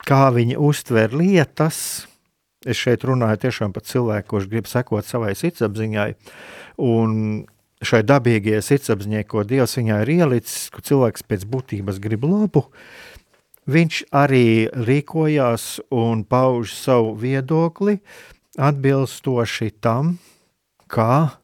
kā 0.08 0.30
viņi 0.36 0.58
uztver 0.60 1.14
lietas, 1.16 2.08
es 2.68 2.80
šeit 2.80 3.06
runāju 3.08 3.44
tiešām 3.46 3.74
par 3.76 3.86
cilvēku, 3.88 4.28
kurš 4.34 4.50
grib 4.52 4.68
sekot 4.70 5.08
savai 5.08 5.36
sirdsapziņai, 5.38 6.10
un 6.86 7.14
šai 7.86 8.02
dabīgajai 8.08 8.64
sirdsapziņai, 8.66 9.24
ko 9.30 9.46
Dievs 9.48 9.78
viņai 9.80 10.02
ir 10.04 10.14
ielicis, 10.18 10.68
ka 10.74 10.84
cilvēks 10.84 11.24
pēc 11.28 11.46
būtības 11.50 12.02
grib 12.04 12.28
labu, 12.28 12.66
viņš 13.70 14.02
arī 14.16 14.68
rīkojās 14.74 15.70
un 15.94 16.26
pauž 16.28 16.74
savu 16.76 17.14
viedokli 17.20 18.00
atbilstoši 18.60 19.72
tam, 19.80 20.18
kā, 20.92 21.40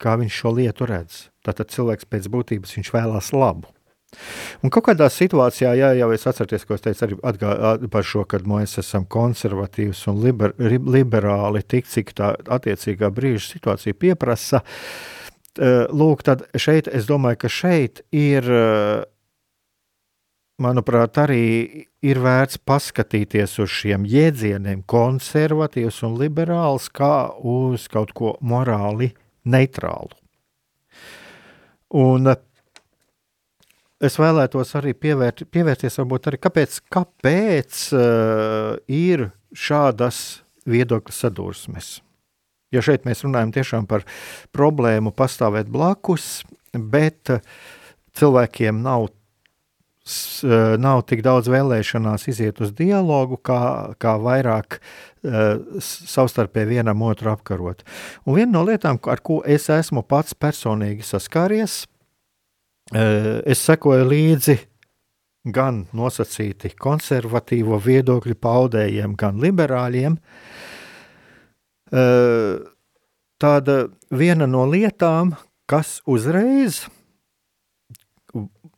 kā 0.00 0.16
viņš 0.20 0.40
šo 0.40 0.54
lietu 0.56 0.88
redz. 0.88 1.26
Tātad 1.44 1.72
cilvēks 1.74 2.08
pēc 2.08 2.30
būtības 2.32 2.78
viņš 2.78 2.92
vēlās 2.94 3.32
labu. 3.36 3.73
Un 4.64 4.72
kaut 4.74 4.88
kādā 4.88 5.08
situācijā, 5.12 5.74
ja 5.78 5.92
jau 5.98 6.10
es 6.14 6.26
atceros, 6.30 6.66
ko 6.66 6.78
es 6.78 6.84
teicu 6.84 7.06
arī 7.06 7.18
atgā, 7.30 7.54
par 7.92 8.06
šo, 8.06 8.24
kad 8.28 8.46
mēs 8.48 8.78
esam 8.82 9.06
konservatīvs 9.10 10.04
un 10.12 10.22
liber, 10.24 10.54
liberāli, 10.58 11.64
tik 11.66 11.90
cik 11.90 12.14
tā 12.18 12.34
attiecīgā 12.58 13.10
brīža 13.14 13.46
situācija 13.54 13.98
pieprasa, 13.98 14.62
lūk, 15.94 16.24
tad 16.26 16.46
šeit 16.58 16.88
es 16.90 17.06
domāju, 17.10 17.44
ka 17.44 17.52
šeit 17.52 18.02
ir 18.14 18.48
manuprāt, 20.62 21.18
arī 21.18 21.44
ir 22.04 22.20
vērts 22.22 22.60
paskatīties 22.66 23.58
uz 23.62 23.70
šiem 23.74 24.04
jēdzieniem, 24.06 24.84
konservatīvs 24.90 26.02
un 26.06 26.18
liberāls, 26.20 26.88
kā 26.94 27.30
uz 27.38 27.88
kaut 27.90 28.14
ko 28.14 28.34
morāli 28.42 29.12
neitrālu. 29.44 30.14
Un 31.94 32.30
es 34.02 34.18
vēlētos 34.18 34.74
arī 34.78 34.94
pievērt, 34.96 35.44
pievērties, 35.54 35.98
varbūt 36.02 36.30
arī 36.30 36.40
kāpēc, 36.42 36.78
kāpēc 36.92 37.82
uh, 37.94 38.74
ir 38.90 39.28
šādas 39.54 40.22
viedokļu 40.66 41.14
sadursmes. 41.14 41.98
Jo 42.74 42.82
šeit 42.82 43.04
mēs 43.06 43.22
runājam 43.22 43.52
tiešām 43.54 43.84
par 43.86 44.02
problēmu 44.54 45.12
pastāvēt 45.14 45.68
blakus, 45.70 46.42
bet 46.74 47.30
cilvēkiem 48.18 48.80
nav 48.82 49.12
Eh, 50.04 50.74
nav 50.76 51.00
tik 51.08 51.22
daudz 51.24 51.48
vēlēšanās 51.48 52.26
iziet 52.28 52.58
uz 52.60 52.74
dialogu, 52.76 53.38
kā, 53.40 53.94
kā 53.96 54.18
vairāk 54.20 54.76
uh, 54.76 55.78
savstarpēji 55.80 56.74
vienam 56.74 57.00
otru 57.06 57.30
apkarot. 57.32 57.80
Un 58.28 58.36
viena 58.36 58.52
no 58.52 58.66
lietām, 58.68 58.98
ar 59.08 59.22
ko 59.24 59.38
es 59.48 59.70
esmu 59.72 60.02
pats 60.04 60.36
personīgi 60.36 61.08
saskāries, 61.08 61.86
es 62.92 63.62
sekoju 63.64 64.04
līdzi 64.10 64.58
gan 65.44 65.84
nosacīti 65.96 66.72
konservatīvo 66.80 67.78
viedokļu 67.84 68.36
paudējiem, 68.40 69.16
gan 69.16 69.40
liberāļiem. 69.42 70.18
Uh, 71.94 72.64
tāda 73.38 73.84
viena 74.10 74.48
no 74.50 74.64
lietām, 74.66 75.34
kas 75.68 76.00
uzreiz 76.10 76.86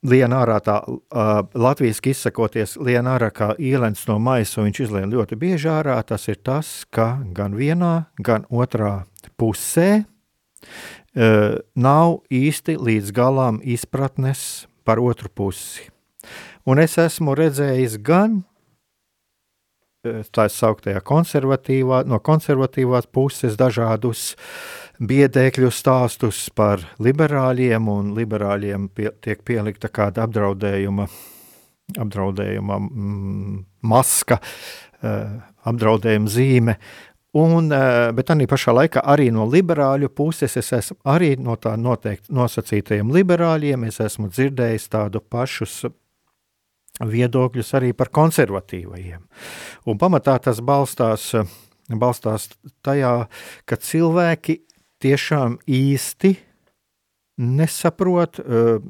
lien 0.07 0.35
ārā 0.37 0.59
tā 0.63 0.81
uh, 0.85 1.47
latviešu 1.55 2.11
izsakoties, 2.13 2.77
lien 2.83 3.07
ārā 3.11 3.31
kā 3.35 3.53
īlens 3.59 4.05
no 4.11 4.19
maisa, 4.23 4.61
un 4.61 4.69
viņš 4.69 4.83
izlien 4.85 5.15
ļoti 5.15 5.39
bieži 5.41 5.71
ārā. 5.73 5.97
Tas 6.07 6.27
ir 6.29 6.43
tas, 6.45 6.85
ka 6.91 7.17
gan 7.35 7.57
vienā, 7.57 8.11
gan 8.19 8.47
otrā 8.51 9.07
pusē 9.39 10.05
nav 11.17 12.19
īsti 12.29 12.75
līdz 12.77 13.13
galam 13.17 13.61
izpratnes 13.65 14.67
par 14.85 15.01
otru 15.01 15.31
pusi. 15.33 15.87
Un 16.69 16.83
es 16.83 16.99
esmu 17.01 17.33
redzējis 17.39 17.97
gan 18.05 18.43
tā 20.35 20.47
sauktajā 20.53 21.01
konservatīvā, 21.07 22.03
no 22.07 22.19
konservatīvās 22.23 23.09
puses 23.13 23.57
dažādus 23.59 24.35
biedēkļu 25.03 25.71
stāstus 25.75 26.47
par 26.57 26.85
liberāļiem, 27.03 27.89
un 27.91 28.13
liberāļiem 28.17 28.89
pie, 28.95 29.11
tiek 29.25 29.43
pielikta 29.47 29.91
kāda 29.93 30.27
apdraudējuma, 30.27 31.09
apdraudējuma 31.99 32.79
mm, 32.83 33.59
maska, 33.87 34.41
uh, 34.41 35.37
apdraudējuma 35.69 36.33
zīme. 36.33 36.79
Un, 37.37 37.69
uh, 37.69 38.15
bet 38.17 38.31
tā 38.31 38.37
pašā 38.49 38.73
laikā 38.73 39.03
arī 39.13 39.29
no 39.35 39.45
liberāļu 39.51 40.09
puses 40.15 40.57
es 40.57 40.73
esmu 40.73 40.97
arī 41.13 41.35
no 41.37 41.57
tā 41.61 41.75
noteikti 41.77 42.33
nosacītajiem 42.33 43.11
liberāļiem, 43.13 43.85
es 43.89 44.01
esmu 44.01 44.31
dzirdējis 44.31 44.89
tādu 44.93 45.21
pašus 45.21 45.83
viedokļus 47.05 47.75
arī 47.77 47.93
par 47.93 48.09
konservatīvajiem. 48.15 49.21
Un 49.85 50.01
pamatā 50.01 50.39
tas 50.47 50.63
balstās, 50.65 51.29
balstās 51.93 52.49
tajā, 52.87 53.27
ka 53.69 53.77
cilvēki 53.77 54.63
tiešām 55.05 55.59
īsti 55.69 56.33
nesaprot, 57.37 58.41
uh, 58.41 58.81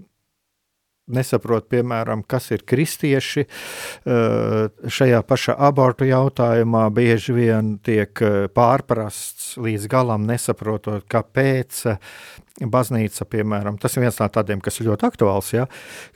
nesaprot, 1.06 1.68
piemēram, 1.70 2.24
kas 2.26 2.50
ir 2.54 2.64
kristieši. 2.66 3.46
Uh, 3.46 4.66
šajā 4.90 5.22
pašā 5.26 5.56
abortu 5.68 6.08
jautājumā 6.08 6.86
bieži 6.94 7.36
vien 7.36 7.76
tiek 7.84 8.22
pārprasts 8.54 9.54
līdz 9.62 9.86
galam, 9.90 10.26
nesaprotot, 10.28 11.06
kāpēc 11.10 11.84
baznīca, 12.64 13.26
piemēram, 13.28 13.78
tas 13.80 13.96
ir 13.96 14.06
viens 14.06 14.18
no 14.20 14.28
tādiem, 14.32 14.60
kas 14.64 14.80
ir 14.80 14.88
ļoti 14.90 15.08
aktuāls, 15.08 15.52
ja? 15.52 15.66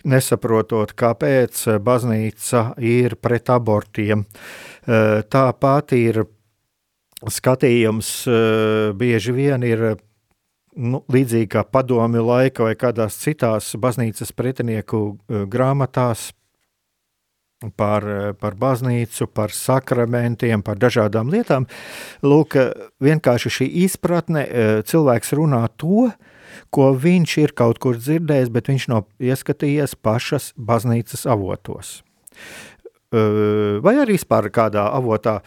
nesaprotot, 0.09 0.95
kāpēc 0.99 1.67
baznīca 1.85 2.71
ir 2.81 3.17
pret 3.21 3.53
abortiem. 3.53 4.25
Tāpat 4.87 5.97
ir 5.99 6.23
skatījums 7.29 8.15
bieži 8.97 9.37
vien 9.37 9.67
ir 9.69 9.85
nu, 10.77 11.03
līdzīgi 11.11 11.49
kā 11.55 11.65
padomju 11.67 12.23
laika 12.27 12.67
vai 12.69 12.75
kādās 12.79 13.19
citās 13.23 13.73
baznīcas 13.81 14.33
pretinieku 14.37 15.01
uh, 15.01 15.43
grāmatās 15.51 16.31
par, 17.77 18.07
uh, 18.07 18.33
par 18.39 18.57
baznīcu, 18.61 19.29
par 19.35 19.55
sakramentiem, 19.55 20.63
par 20.67 20.81
dažādām 20.81 21.33
lietām. 21.33 21.69
Lūk, 22.27 22.59
vienkārši 23.03 23.55
šī 23.59 23.71
izpratne 23.87 24.47
cilvēks 24.87 25.35
runā 25.39 25.67
to, 25.81 26.11
ko 26.75 26.91
viņš 26.99 27.37
ir 27.43 27.55
kaut 27.59 27.79
kur 27.83 27.99
dzirdējis, 27.99 28.51
bet 28.53 28.71
viņš 28.71 28.89
nav 28.91 29.07
ieskatījies 29.23 29.97
pašas 30.03 30.53
baznīcas 30.59 31.27
avotos. 31.31 32.01
Vai 33.11 33.95
arī 33.99 34.15
vispār 34.15 34.47
kādā 34.55 34.85
avotā 34.95 35.41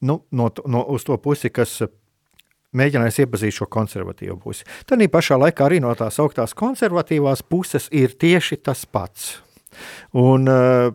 nu, 0.00 0.20
no, 0.30 0.50
no, 0.66 0.84
uz 0.88 1.04
to 1.04 1.16
pusi, 1.18 1.50
kas 1.50 1.80
mēģinājis 2.76 3.20
iepazīt 3.24 3.56
šo 3.56 3.68
konservatīvo 3.70 4.36
pusi. 4.42 4.66
Tad 4.86 5.02
pašā 5.10 5.38
laikā 5.40 5.66
arī 5.66 5.80
no 5.82 5.92
tās 5.98 6.20
augtās 6.22 6.54
konservatīvās 6.58 7.42
puses 7.42 7.88
ir 7.90 8.14
tieši 8.18 8.60
tas 8.62 8.84
pats. 8.86 9.38
Un, 10.18 10.48
eh, 10.48 10.90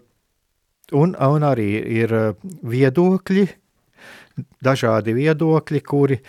un, 0.94 1.16
un 1.16 1.48
arī 1.48 1.70
ir 2.00 2.14
eh, 2.14 2.32
viedokļi, 2.64 3.46
dažādi 4.64 5.16
viedokļi, 5.16 5.82
kuri, 5.82 6.20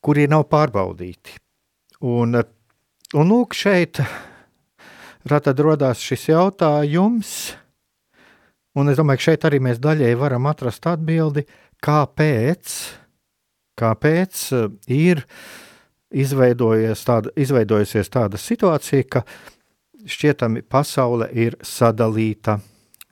kuri 0.00 0.26
nav 0.30 0.46
pārbaudīti. 0.52 1.38
Un, 2.08 2.36
un 2.40 3.32
lūk, 3.32 3.56
šeit 3.56 4.00
tad 5.28 5.64
radās 5.64 6.04
šis 6.04 6.30
jautājums, 6.32 7.34
un 8.76 8.92
es 8.92 9.00
domāju, 9.00 9.20
ka 9.20 9.28
šeit 9.30 9.44
arī 9.48 9.60
mēs 9.64 9.80
daļēji 9.82 10.20
varam 10.20 10.48
atrast 10.48 10.88
atbildi, 10.88 11.44
kāpēc, 11.84 12.76
kāpēc 13.80 14.44
ir 14.92 15.24
tāda, 16.10 17.32
izveidojusies 17.36 18.12
tāda 18.12 18.40
situācija, 18.40 19.08
ka 19.08 19.24
šķietami 20.06 20.62
pasaule 20.62 21.28
ir 21.32 21.56
sadalīta 21.62 22.58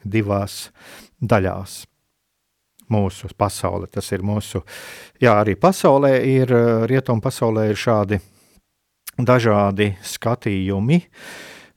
divās 0.05 0.69
daļās. 1.21 1.85
Mūsu 2.89 3.29
pasaule, 3.37 3.87
tas 3.93 4.07
ir 4.17 4.23
mūsu, 4.25 4.63
jā, 5.21 5.35
arī 5.43 5.59
pasaulē 5.61 6.15
ir, 6.25 6.55
rietumu 6.89 7.21
pasaulē 7.21 7.67
ir 7.69 7.77
šādi 7.77 8.17
dažādi 9.19 9.91
skatījumi, 10.01 11.03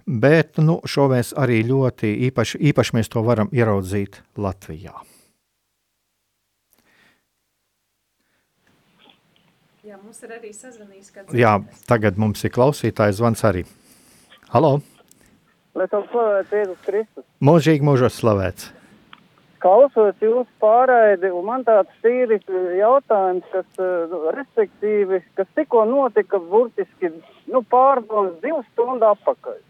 bet 0.08 0.62
nu, 0.62 0.80
šo 0.86 1.10
mēs 1.12 1.34
arī 1.38 1.62
ļoti 1.67 2.13
īpaši, 2.30 2.62
īpaši 2.71 2.97
mēs 2.97 3.12
to 3.12 3.23
varam 3.25 3.51
ieraudzīt 3.51 4.21
Latvijā. 4.38 4.93
Jā, 9.82 9.97
mums 10.12 10.26
ir 10.28 10.32
arī 10.36 10.50
sazvanījis 10.52 11.13
kāds. 11.15 11.36
Jā, 11.39 11.54
tagad 11.88 12.17
mums 12.19 12.43
ir 12.43 12.52
klausītājs 12.52 13.21
zvans 13.21 13.45
arī. 13.47 13.63
Halo! 14.52 14.82
Lai 15.78 15.88
tev 15.88 16.04
slavēts 16.12 16.52
Jēzus 16.52 16.82
Kristus. 16.84 17.26
Mūžīgi 17.39 17.86
mūžos 17.88 18.17
slavēts. 18.19 18.71
Klausos 19.63 20.17
jūsu 20.19 20.50
pārraidi, 20.60 21.30
un 21.32 21.45
man 21.47 21.63
tāds 21.63 21.93
tīri 22.04 22.41
jautājums, 22.76 23.45
kas, 23.54 23.69
eh, 23.80 24.15
respektīvi, 24.36 25.21
kas 25.38 25.47
tikko 25.56 25.86
notika 25.88 26.41
burtiski, 26.43 27.13
nu, 27.47 27.62
pārdomas 27.71 28.36
divu 28.43 28.65
stundu 28.74 29.08
apakaļ. 29.13 29.62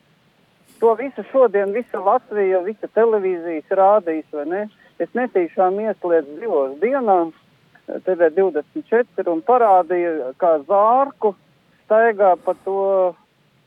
To 0.79 0.95
visu 0.97 1.21
šodien, 1.29 1.75
visa 1.75 2.01
Latvija, 2.01 2.63
visa 2.65 2.89
televīzijas 2.95 3.77
rādīs, 3.77 4.25
vai 4.33 4.45
ne? 4.45 4.63
Es 4.97 5.09
netīšām 5.13 5.77
ieslēdzu 5.85 6.39
divos 6.39 6.79
dienās, 6.81 7.35
TV24, 7.87 9.27
un 9.31 9.41
parādīja, 9.45 10.31
kā 10.41 10.57
zārku 10.67 11.33
staigā 11.85 12.35
pa 12.45 12.55
to, 12.65 13.15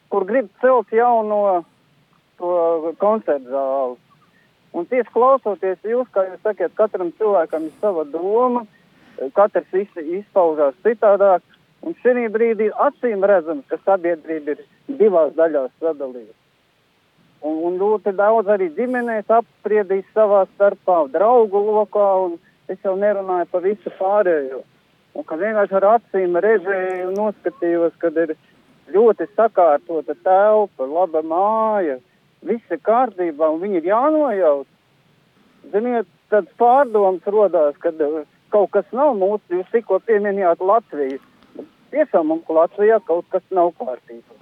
kur 0.08 0.26
grib 0.28 0.48
celt 0.62 0.92
jauno 0.94 1.64
koncertu 2.38 3.50
zāli. 3.50 3.98
Un 4.74 4.86
tieši 4.90 5.12
klausoties 5.14 5.84
jūs, 5.86 6.08
kā 6.14 6.24
jūs 6.26 6.40
sakat, 6.42 6.72
katram 6.74 7.12
cilvēkam 7.18 7.68
ir 7.68 7.74
sava 7.82 8.02
doma, 8.10 8.64
katrs 9.36 9.76
izpaužās 9.78 10.74
citādāk, 10.82 11.44
un 11.86 11.94
šī 12.02 12.26
brīdī 12.34 12.70
acīm 12.86 13.22
redzams, 13.22 13.66
ka 13.70 13.78
sabiedrība 13.84 14.56
ir 14.56 14.64
divās 14.98 15.34
daļās 15.36 15.70
sadalīta. 15.78 16.34
Un, 17.44 17.58
un 17.68 17.78
ļoti 17.78 18.14
daudz 18.16 18.48
arī 18.48 18.70
ģimenēs 18.74 19.28
apspriedīs 19.28 20.06
savā 20.16 20.46
starpā, 20.54 21.04
draugu 21.12 21.60
lokā, 21.60 22.08
un 22.26 22.38
es 22.68 22.80
jau 22.84 22.94
nerunāju 22.98 23.50
par 23.52 23.64
visu 23.64 23.92
pārējo. 23.98 24.62
Un 25.14 25.26
kad 25.28 25.42
vienkārši 25.42 25.76
ar 25.78 25.86
acīm 25.92 26.36
redzēju 26.42 27.08
un 27.10 27.18
noskatījos, 27.18 27.94
kad 28.02 28.16
ir 28.18 28.34
ļoti 28.94 29.28
sakārtota 29.36 30.16
telpa, 30.26 30.88
laba 30.88 31.22
māja, 31.22 32.00
viss 32.44 32.74
ir 32.74 32.82
kārtībā 32.84 33.48
un 33.52 33.62
viņi 33.62 33.80
ir 33.80 33.90
jānojauc. 33.92 34.70
Ziniet, 35.72 36.08
tāds 36.32 36.50
pārdoms 36.60 37.24
rodās, 37.30 37.76
kad 37.80 38.00
uh, 38.04 38.24
kaut 38.52 38.72
kas 38.74 38.90
nav 38.92 39.14
mūsu, 39.18 39.60
jūs 39.60 39.70
tikko 39.72 40.00
pieminējāt 40.08 40.60
Latviju. 40.60 41.20
Tiešām 41.94 42.32
mums 42.32 42.50
Latvijā 42.50 42.98
kaut 43.06 43.28
kas 43.32 43.44
nav 43.54 43.70
kārtībā. 43.78 44.40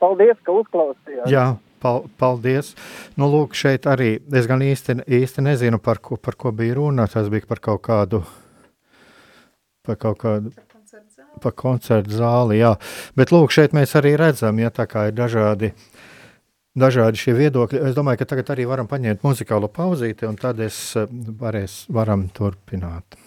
Paldies, 0.00 0.38
ka 0.46 0.56
uzklausījāt. 0.56 1.28
Jā, 1.28 1.50
paldies. 1.80 2.74
Nu, 3.16 3.28
lūk, 3.32 3.56
šeit 3.58 3.88
arī 3.90 4.16
es 4.36 4.48
gan 4.50 4.64
īsti, 4.64 5.00
īsti 5.06 5.44
nezinu, 5.46 5.80
par 5.82 6.02
ko, 6.04 6.20
par 6.20 6.38
ko 6.40 6.54
bija 6.56 6.78
runa. 6.78 7.08
Tas 7.10 7.30
bija 7.32 7.48
par 7.48 7.62
kaut 7.64 7.84
kādu. 7.88 8.24
Par 9.86 9.96
kaut 10.00 10.20
kādu 10.20 10.52
par 11.40 11.54
koncertu 11.56 12.12
zāli. 12.18 12.58
Jā. 12.60 12.74
Bet 13.16 13.30
lūk, 13.32 13.52
šeit 13.54 13.74
mēs 13.76 13.94
arī 13.98 14.16
redzam, 14.18 14.58
ja 14.60 14.72
tā 14.74 14.88
kā 14.90 15.08
ir 15.08 15.16
dažādi 15.16 15.70
dažādi 16.80 17.18
šie 17.18 17.34
viedokļi. 17.36 17.82
Es 17.90 17.96
domāju, 17.96 18.22
ka 18.22 18.30
tagad 18.32 18.52
arī 18.54 18.66
varam 18.70 18.88
paņemt 18.90 19.24
muzikālu 19.26 19.70
pauzīti, 19.72 20.28
un 20.28 20.38
tad 20.40 20.60
es 20.64 20.78
eh, 20.98 21.10
varēs, 21.40 21.84
varam 21.92 22.28
turpināt. 22.34 23.19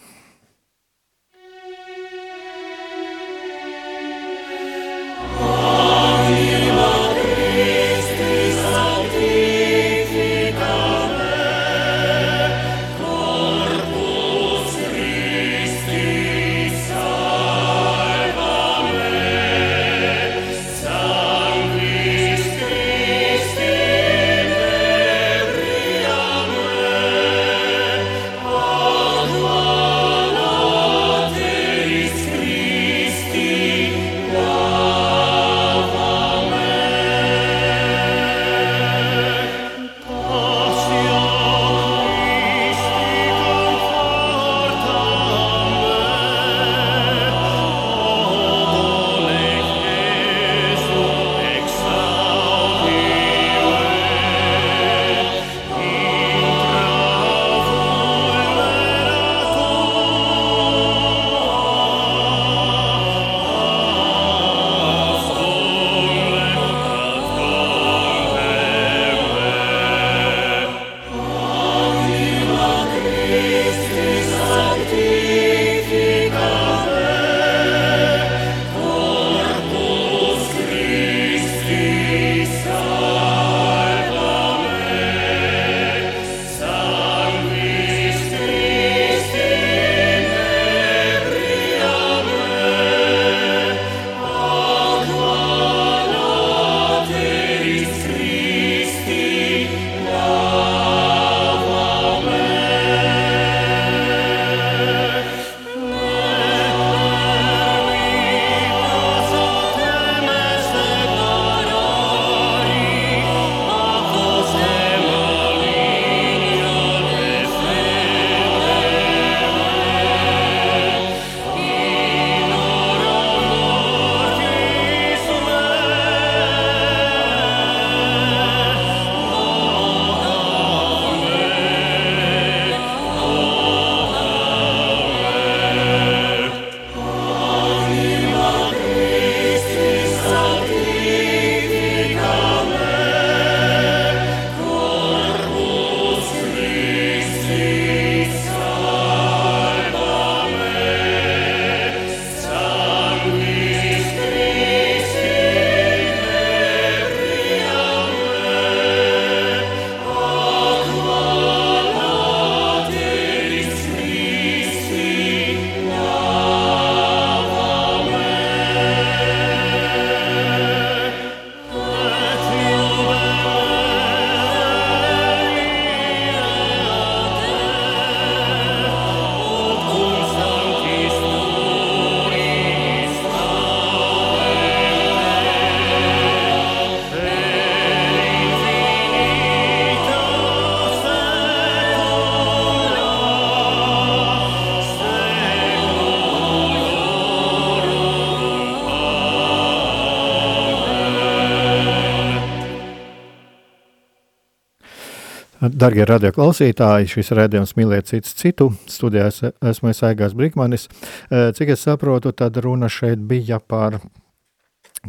Darbie 205.74 206.04
radioklausītāji, 206.06 207.08
šis 207.16 207.32
redzējums 207.34 207.72
mīlēt 207.74 208.06
citu 208.06 208.30
citu. 208.38 208.66
Studijā 208.90 209.26
es, 209.30 209.40
esmu 209.58 209.90
Aigās 210.06 210.36
Brīsmanis. 210.38 210.86
Cik 211.30 211.72
es 211.74 211.82
saprotu, 211.82 212.30
tad 212.30 212.60
runa 212.62 212.86
šeit 212.92 213.24
bija 213.26 213.58
par, 213.58 213.98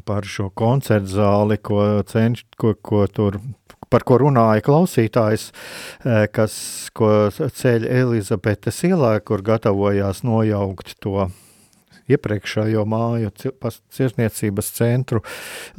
par 0.10 0.26
šo 0.26 0.50
koncertu 0.58 1.20
zāli, 1.20 1.60
ko, 1.62 1.84
cenš, 2.10 2.48
ko, 2.58 2.74
ko 2.82 3.06
tur, 3.06 3.38
par 3.94 4.08
ko 4.10 4.18
runāja 4.24 4.66
klausītājs, 4.66 5.52
kas 6.34 6.58
ceļ 7.62 7.86
Elizabetes 8.02 8.82
ielā, 8.90 9.20
kur 9.22 9.46
gatavojās 9.46 10.24
nojaukt 10.26 10.96
to 10.98 11.30
iepriekšējo 12.12 12.84
māju, 12.90 13.32
cirsniecības 13.94 14.70
centru. 14.78 15.22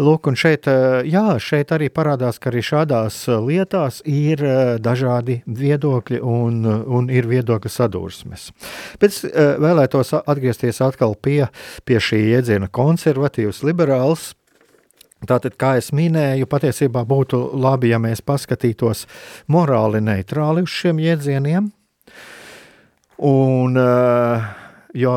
Lūk, 0.02 0.30
un 0.30 0.38
šeit, 0.38 0.66
eh, 0.70 1.06
jā, 1.06 1.38
šeit 1.42 1.72
arī 1.74 1.88
parādās, 1.90 2.40
ka 2.42 2.50
arī 2.50 2.62
šādās 2.66 3.28
eh, 3.28 3.38
lietās 3.38 4.02
ir 4.04 4.42
eh, 4.42 4.78
dažādi 4.82 5.42
viedokļi 5.46 6.20
un, 6.22 6.64
un 6.66 7.10
ir 7.10 7.28
viedokļa 7.30 7.70
sadursmes. 7.70 8.50
Es 9.06 9.22
vēlētos 9.22 10.12
atgriezties 10.18 10.80
atkal 10.82 11.14
pie, 11.14 11.46
pie 11.86 12.00
šī 12.02 12.18
jēdziena 12.32 12.68
konservatīvs, 12.74 13.62
liberāls. 13.66 14.34
Tātad, 15.26 15.54
kā 15.56 15.76
jau 15.78 15.94
minēju, 15.96 16.46
patiesībā 16.50 17.06
būtu 17.08 17.38
labi, 17.56 17.88
ja 17.94 17.98
mēs 18.02 18.20
paskatītos 18.20 19.06
morāli 19.48 20.02
neitrāli 20.04 20.66
uz 20.66 20.74
šiem 20.74 21.00
jēdzieniem. 21.00 21.70
Un, 23.24 23.78
jo 24.92 25.14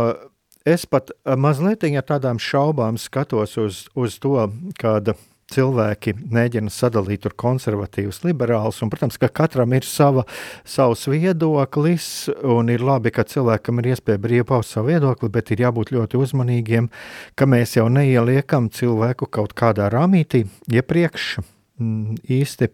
es 0.65 0.85
pat 0.85 1.11
eh, 1.11 1.35
mazliet 1.35 1.83
ar 1.89 2.07
tādām 2.15 2.39
šaubām 2.39 2.97
skatos 2.97 3.57
uz, 3.57 3.87
uz 3.95 4.19
to, 4.19 4.49
kāda 4.79 5.15
cilvēki 5.53 6.13
mēģina 6.29 6.71
sadalīt 6.73 7.23
tur 7.25 7.33
konservatīvus, 7.39 8.21
liberālus. 8.25 8.81
Un, 8.83 8.91
protams, 8.93 9.17
ka 9.21 9.29
katram 9.33 9.73
ir 9.77 9.87
sava, 9.87 10.25
savs 10.67 11.07
viedoklis, 11.09 12.29
un 12.45 12.69
ir 12.73 12.83
labi, 12.85 13.13
ka 13.13 13.25
cilvēkam 13.29 13.81
ir 13.81 13.91
iespēja 13.93 14.21
brīvi 14.21 14.47
paust 14.49 14.75
savu 14.75 14.93
viedokli, 14.93 15.31
bet 15.33 15.53
ir 15.53 15.65
jābūt 15.65 15.93
ļoti 15.95 16.19
uzmanīgiem, 16.21 16.89
ka 17.33 17.49
mēs 17.49 17.77
jau 17.79 17.87
neieliekam 17.93 18.69
cilvēku 18.73 19.29
kaut 19.39 19.55
kādā 19.57 19.89
rāmītī 19.93 20.45
iepriekš 20.69 21.31
mm, 21.39 22.21
īsti 22.39 22.69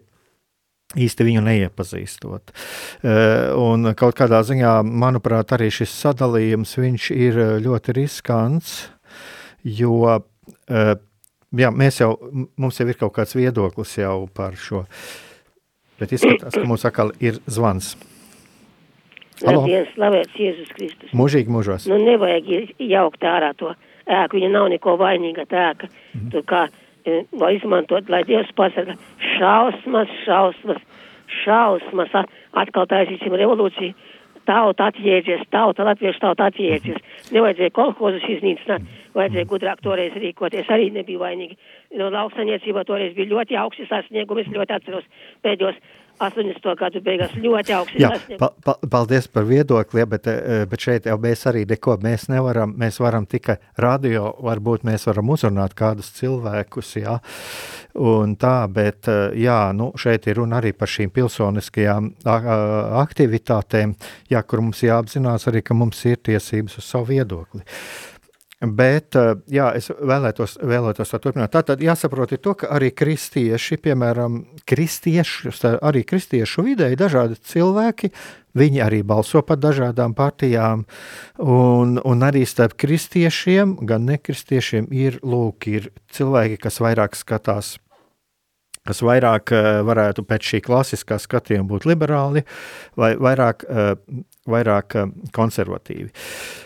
īsti 0.96 1.26
viņu 1.28 1.44
neiepazīstot. 1.46 2.52
Eh, 3.02 3.52
un 3.60 3.92
kaut 3.98 4.16
kādā 4.18 4.42
ziņā, 4.46 4.78
manuprāt, 4.86 5.54
arī 5.56 5.70
šis 5.74 5.92
sadalījums 6.04 6.76
ir 6.78 7.38
eh, 7.38 7.54
ļoti 7.64 7.96
riskants, 7.96 8.74
jo 9.62 10.00
eh, 10.16 10.92
jā, 11.62 11.70
mēs 11.70 12.02
jau, 12.02 12.14
mums 12.56 12.80
jau 12.80 12.88
ir 12.88 13.00
kaut 13.00 13.16
kāds 13.18 13.36
viedoklis 13.38 13.96
jau 14.00 14.26
par 14.32 14.58
šo, 14.60 14.84
bet 16.00 16.12
izskatās, 16.16 16.56
ka 16.56 16.66
mums 16.68 16.86
atkal 16.88 17.14
ir 17.20 17.40
zvans. 17.46 17.94
Labdien, 19.44 19.84
slavēts 19.92 20.38
Jēzus 20.40 20.72
Kristus. 20.72 21.12
Mūžīgi 21.16 21.52
mūžos. 21.52 21.84
Nu, 21.90 21.98
nevajag 22.00 22.72
jaukt 22.80 23.24
ārā 23.28 23.50
to 23.60 23.74
ēku, 24.08 24.38
viņa 24.38 24.48
nav 24.54 24.70
neko 24.72 24.96
vainīga 25.00 25.44
ēka. 25.44 25.90
Mm. 26.14 26.30
Tur 26.32 26.44
kā 26.48 26.62
lai 27.40 27.54
izmantot, 27.56 28.10
lai 28.12 28.22
Dievs 28.28 28.52
pasaka, 28.58 28.96
šausmas, 29.36 30.12
šausmas, 30.24 30.82
šausmas, 31.42 32.14
atkal 32.56 32.88
taisīsim 32.90 33.34
revolūciju, 33.38 33.94
tauta 34.46 34.90
atjēdzies, 34.92 35.46
tauta, 35.50 35.84
latviešu 35.88 36.22
tauta 36.22 36.48
atjēdzies, 36.50 37.02
nevajadzēja 37.34 37.74
kolhozus 37.74 38.26
iznīcināt, 38.36 38.86
vajadzēja 39.16 39.50
gudrāk 39.50 39.82
toreiz 39.84 40.14
rīkoties, 40.22 40.70
arī 40.72 40.90
nebija 40.94 41.22
vainīgi. 41.24 41.58
No 41.98 42.10
lauksainiecībā 42.14 42.86
toreiz 42.86 43.14
bija 43.16 43.32
ļoti 43.34 43.58
augsts 43.60 43.90
sasniegumi, 43.90 44.46
es 44.46 44.52
ļoti 44.54 44.76
atceros 44.78 45.08
pēdējos 45.46 45.80
80. 46.18 46.74
gadu 46.80 47.00
beigās 47.04 47.34
ļoti 47.36 47.74
augsts. 47.76 47.98
Jā, 48.00 48.10
pa, 48.40 48.50
pa, 48.64 48.76
paldies 48.90 49.28
par 49.32 49.46
viedokli, 49.48 50.00
ja, 50.02 50.06
bet, 50.10 50.26
eh, 50.30 50.64
bet 50.70 50.86
šeit 50.86 51.08
jau 51.10 51.18
mēs 51.20 51.46
arī 51.50 51.64
neko, 51.68 51.98
mēs 52.02 52.28
nevaram, 52.32 52.74
mēs 52.78 53.00
varam 53.02 53.26
tikai 53.28 53.58
radio, 53.82 54.30
varbūt 54.46 54.86
mēs 54.88 55.06
varam 55.10 55.34
uzrunāt 55.36 55.76
kādus 55.78 56.10
cilvēkus, 56.16 56.94
jā, 57.02 57.18
un 58.00 58.36
tā, 58.40 58.56
bet 58.72 59.10
eh, 59.12 59.36
jā, 59.46 59.60
nu, 59.76 59.92
šeit 59.98 60.28
ir 60.30 60.40
runa 60.40 60.60
arī 60.62 60.72
par 60.76 60.90
šīm 60.90 61.12
pilsoniskajām 61.14 62.12
aktivitātēm, 63.04 63.96
jā, 64.32 64.42
kur 64.42 64.64
mums 64.64 64.82
jāapzinās 64.86 65.48
arī, 65.50 65.64
ka 65.66 65.76
mums 65.76 66.04
ir 66.08 66.20
tiesības 66.24 66.80
uz 66.80 66.92
savu 66.92 67.12
viedokli. 67.12 67.64
Bet 68.64 69.12
eh, 69.20 69.34
jā, 69.52 69.66
es 69.76 69.90
vēlētos, 69.92 70.54
vēlētos 70.64 71.10
tā 71.12 71.18
turpināt. 71.20 71.52
Tā 71.52 71.60
tad 71.68 71.82
jāsaprot 71.84 72.32
to, 72.40 72.54
ka 72.56 72.70
arī 72.72 72.88
kristieši, 72.96 73.76
piemēram, 73.84 74.38
kristieši, 74.64 75.52
arī 75.84 76.06
kristiešu 76.08 76.64
vidē 76.64 76.88
ir 76.94 77.02
dažādi 77.02 77.36
cilvēki, 77.36 78.10
viņi 78.56 78.80
arī 78.80 79.02
balso 79.04 79.44
par 79.44 79.60
dažādām 79.60 80.16
partijām, 80.16 80.86
un, 81.36 81.98
un 82.00 82.24
arī 82.24 82.46
starp 82.48 82.78
kristiešiem, 82.80 83.76
gan 83.84 84.08
nekristiešiem 84.08 84.88
ir, 84.88 85.20
lūk, 85.20 85.68
ir 85.68 85.90
cilvēki, 86.16 86.62
kas 86.64 86.80
vairāk 86.80 87.18
skatās 87.18 87.76
kas 88.86 89.00
vairāk 89.02 89.50
uh, 89.50 89.80
varētu 89.82 90.22
pēc 90.22 90.44
šī 90.46 90.60
klasiskā 90.62 91.16
skatījuma 91.18 91.66
būt 91.72 91.88
liberāli 91.90 92.44
vai 92.94 93.16
vairāk, 93.18 93.64
uh, 93.66 93.96
vairāk 94.46 94.94
konservatīvi. 95.34 96.06
Uh, 96.06 96.65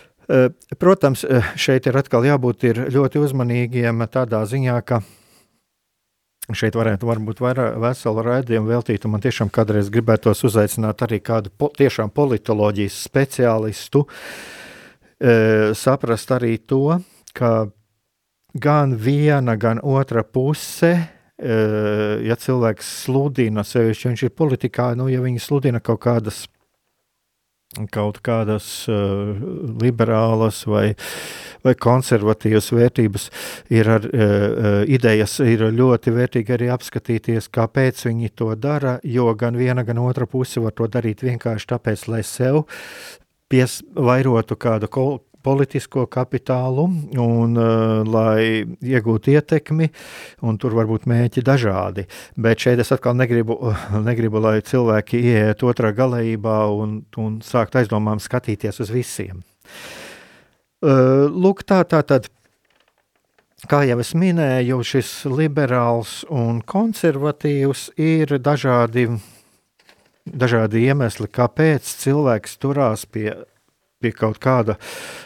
protams, 0.79 1.23
eh, 1.23 1.53
šeit 1.59 1.87
ir 1.89 1.97
atkal 1.99 2.25
jābūt 2.25 2.63
ir 2.69 2.85
ļoti 2.93 3.19
uzmanīgiem 3.19 4.05
tādā 4.11 4.43
ziņā, 4.47 4.77
ka 4.85 5.01
šeit 6.51 6.75
varētu 6.75 7.07
varbūt 7.07 7.41
vairāk 7.43 7.77
veselu 7.81 8.23
raidījumu 8.27 8.71
veltīt, 8.71 9.05
un 9.05 9.15
man 9.15 9.23
tiešām 9.23 9.51
kādreiz 9.53 9.91
gribētos 9.91 10.43
uzaicināt 10.47 11.03
arī 11.05 11.21
kādu 11.23 11.51
po, 11.57 11.69
tiešām 11.71 12.11
politoloģijas 12.11 12.97
speciālistu, 13.07 14.05
e, 15.19 15.35
saprast 15.77 16.33
arī 16.35 16.57
to, 16.59 16.99
ka 17.33 17.69
gan 18.53 18.95
viena, 18.95 19.55
gan 19.55 19.79
otra 19.79 20.23
puse, 20.23 20.91
ja 21.41 22.35
cilvēks 22.37 22.89
sludina 23.07 23.63
sevišķi, 23.65 24.09
viņš 24.11 24.23
ir 24.27 24.33
politikā, 24.37 24.91
nu, 24.93 25.07
ja 25.09 25.23
viņi 25.23 25.39
sludina 25.41 25.79
kaut 25.81 26.03
kādas 26.03 26.43
kaut 27.91 28.19
kādas 28.25 28.65
uh, 28.91 29.31
liberālas 29.79 30.65
vai, 30.67 30.91
vai 31.63 31.73
konservatīvas 31.79 32.67
vērtības, 32.75 33.29
ir 33.71 33.89
ar, 33.95 34.07
uh, 34.11 34.67
idejas 34.91 35.37
ir 35.45 35.63
ļoti 35.71 36.13
vērtīgi 36.17 36.57
arī 36.57 36.69
apskatīties, 36.75 37.47
kāpēc 37.53 38.05
viņi 38.09 38.33
to 38.35 38.51
dara, 38.59 38.97
jo 39.03 39.31
gan 39.39 39.55
viena, 39.59 39.85
gan 39.87 40.03
otra 40.03 40.27
puse 40.27 40.63
var 40.63 40.75
to 40.75 40.89
darīt 40.91 41.23
vienkārši 41.23 41.71
tāpēc, 41.71 42.07
lai 42.11 42.23
sev 42.27 42.65
piesvairotu 43.51 44.59
kādu 44.59 44.91
politisko 45.43 46.05
kapitālu 46.11 46.85
un 47.21 47.57
uh, 47.59 48.01
lai 48.07 48.63
iegūtu 48.65 49.33
ietekmi, 49.35 49.89
un 50.45 50.59
tur 50.61 50.75
var 50.77 50.89
būt 50.89 51.07
mēķi 51.09 51.43
dažādi. 51.45 52.05
Bet 52.35 52.63
šeit 52.63 52.81
es 52.83 52.93
atkal 52.93 53.17
negribu, 53.17 53.57
negribu 54.09 54.41
lai 54.43 54.59
cilvēki 54.65 55.21
ieiet 55.31 55.65
otrā 55.65 55.93
galējībā 55.97 56.59
un, 56.75 57.01
un 57.17 57.39
sākt 57.45 57.79
aizdomām 57.81 58.21
skatīties 58.21 58.81
uz 58.83 58.93
visiem. 58.93 59.41
Uh, 60.81 61.27
lūk, 61.29 61.65
tā, 61.67 61.83
tā 61.85 62.01
tad. 62.05 62.31
Kā 63.69 63.83
jau 63.85 63.99
es 64.01 64.15
minēju, 64.17 64.79
šis 64.81 65.09
liberāls 65.29 66.23
un 66.33 66.63
konservatīvs 66.65 67.91
ir 68.01 68.33
dažādi, 68.41 69.03
dažādi 70.25 70.81
iemesli, 70.87 71.29
kāpēc 71.29 71.85
cilvēks 72.01 72.57
turās 72.57 73.05
pie 73.05 73.35
pie 74.01 74.13
kaut 74.17 74.39
kāda 74.41 74.77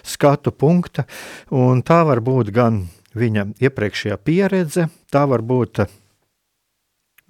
skatu 0.04 0.52
punkta, 0.52 1.08
un 1.52 1.84
tā 1.86 2.04
var 2.08 2.22
būt 2.26 2.52
gan 2.56 2.84
viņa 3.16 3.48
iepriekšējā 3.64 4.18
pieredze, 4.24 4.90
tā 5.12 5.24
var 5.32 5.44
būt 5.46 5.86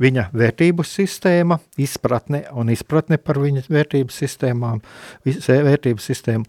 viņa 0.01 0.29
vērtību 0.35 0.83
sistēma, 0.83 1.59
izpratne 1.81 2.43
un 2.57 2.71
izpratne 2.73 3.19
par 3.21 3.39
viņa 3.39 3.67
vērtību 3.69 4.13
sistēmām, 4.13 4.81
vērtību 5.25 6.03
sistēmu, 6.03 6.45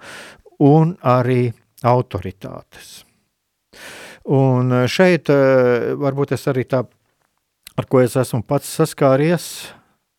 un 0.67 0.97
arī 1.07 1.51
autoritātes. 1.87 3.03
Un 4.33 4.73
šeit 4.91 5.31
eh, 5.31 5.93
varbūt 5.95 6.35
es 6.35 6.49
arī 6.51 6.65
tā, 6.67 6.83
ar 7.77 7.87
ko 7.87 8.01
es 8.03 8.17
esmu 8.19 8.43
pats 8.49 8.73
saskāries, 8.81 9.69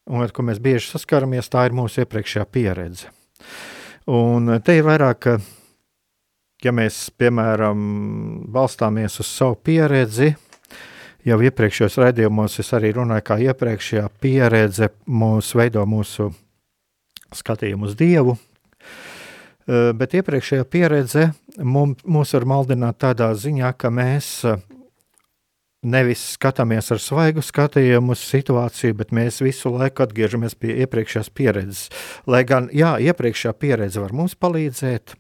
un 0.08 0.24
ar 0.24 0.32
ko 0.32 0.46
mēs 0.48 0.62
bieži 0.64 0.94
saskaramies, 0.94 1.50
tā 1.52 1.66
ir 1.68 1.76
mūsu 1.76 2.06
iepriekšējā 2.06 2.46
pieredze. 2.48 3.12
Un 4.08 4.54
te 4.64 4.78
ir 4.78 4.86
vairāk, 4.88 5.26
ja 6.64 6.72
mēs, 6.72 7.10
piemēram, 7.20 7.80
balstāmies 8.56 9.20
uz 9.20 9.28
savu 9.28 9.58
pieredzi, 9.68 10.30
jau 11.28 11.38
iepriekšējos 11.44 11.98
raidījumos 12.00 12.56
es 12.64 12.72
arī 12.78 12.94
runāju, 12.96 13.26
kā 13.28 13.36
iepriekšējā 13.50 14.06
pieredze 14.24 14.94
mūs 15.12 15.52
veido 15.60 15.84
mūsu 15.84 16.30
skatījumu 17.36 17.90
uz 17.90 17.98
Dievu, 18.00 18.38
bet 19.68 20.16
iepriekšējā 20.22 20.70
pieredze 20.72 21.28
mums, 21.60 22.32
var 22.32 22.48
maldināt 22.48 23.02
tādā 23.04 23.34
ziņā, 23.36 23.74
ka 23.76 23.92
mēs 23.92 24.32
nevis 25.88 26.24
skatāmies 26.36 26.92
ar 26.94 27.02
svaigu 27.02 27.44
skatījumu 27.46 28.16
uz 28.16 28.24
situāciju, 28.28 28.98
bet 29.00 29.14
mēs 29.16 29.42
visu 29.44 29.72
laiku 29.74 30.06
atgriežamies 30.06 30.58
pie 30.60 30.76
iepriekšējās 30.84 31.32
pieredzes. 31.38 31.88
Lai 32.30 32.44
gan, 32.48 32.70
jā, 32.76 32.96
iepriekšējā 33.10 33.56
pieredze 33.60 34.04
var 34.04 34.16
mums 34.18 34.38
palīdzēt, 34.40 35.16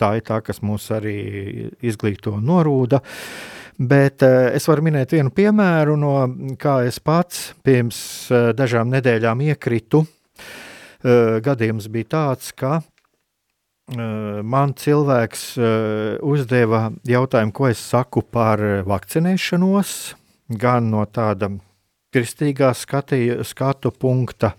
tā 0.00 0.16
ir 0.18 0.26
tā, 0.26 0.40
kas 0.44 0.62
mūs 0.64 0.90
arī 0.94 1.16
izglīto 1.84 2.36
norūda. 2.40 3.02
Bet 3.76 4.24
uh, 4.24 4.48
es 4.56 4.64
varu 4.70 4.86
minēt 4.86 5.12
vienu 5.12 5.32
piemēru, 5.36 5.98
no 6.00 6.14
kā 6.60 6.78
es 6.88 6.96
pats 7.04 7.50
pirms 7.64 7.98
uh, 8.32 8.50
dažām 8.56 8.88
nedēļām 8.94 9.42
iekritu. 9.50 10.00
Uh, 10.06 11.36
gadījums 11.44 11.90
bija 11.92 12.14
tāds, 12.16 12.54
ka 12.56 12.78
man 13.94 14.74
cilvēks 14.74 15.44
uzdeva 16.26 16.90
jautājumu, 17.06 17.54
ko 17.54 17.68
es 17.70 17.78
saku 17.78 18.22
par 18.22 18.60
vakcinēšanos, 18.86 19.92
gan 20.58 20.90
no 20.90 21.04
tāda 21.06 21.52
kristīgā 22.14 22.72
skatī, 22.74 23.28
skatu 23.44 23.92
punkta, 23.92 24.54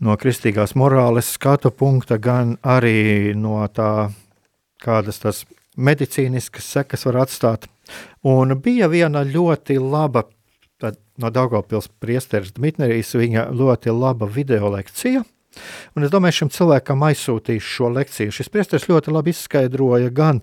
no 0.00 0.16
kristīgās 0.20 0.76
morāles 0.78 1.30
skatu 1.34 1.70
punkta, 1.70 2.18
gan 2.18 2.56
arī 2.62 3.34
no 3.34 3.60
tā, 3.68 4.10
kādas 4.82 5.22
tas 5.22 5.44
medicīniskas 5.76 6.70
sekas 6.76 7.06
var 7.08 7.22
atstāt. 7.24 7.66
Un 8.26 8.54
bija 8.62 8.90
viena 8.90 9.24
ļoti 9.26 9.78
laba, 9.80 10.26
no 11.20 11.30
Daugavpils 11.34 11.90
priesteris 12.00 12.54
Dmitrijs, 12.56 13.14
viņa 13.18 13.50
ļoti 13.56 13.92
laba 13.94 14.28
video 14.30 14.70
lekcija, 14.72 15.24
Un 15.98 16.06
es 16.06 16.12
domāju, 16.12 16.38
šim 16.40 16.50
cilvēkam 16.54 17.02
aizsūtīšu 17.08 17.72
šo 17.76 17.92
lekciju. 17.96 18.34
Šis 18.34 18.50
priesteris 18.52 18.88
ļoti 18.90 19.14
labi 19.14 19.34
izskaidroja 19.34 20.10
gan 20.14 20.42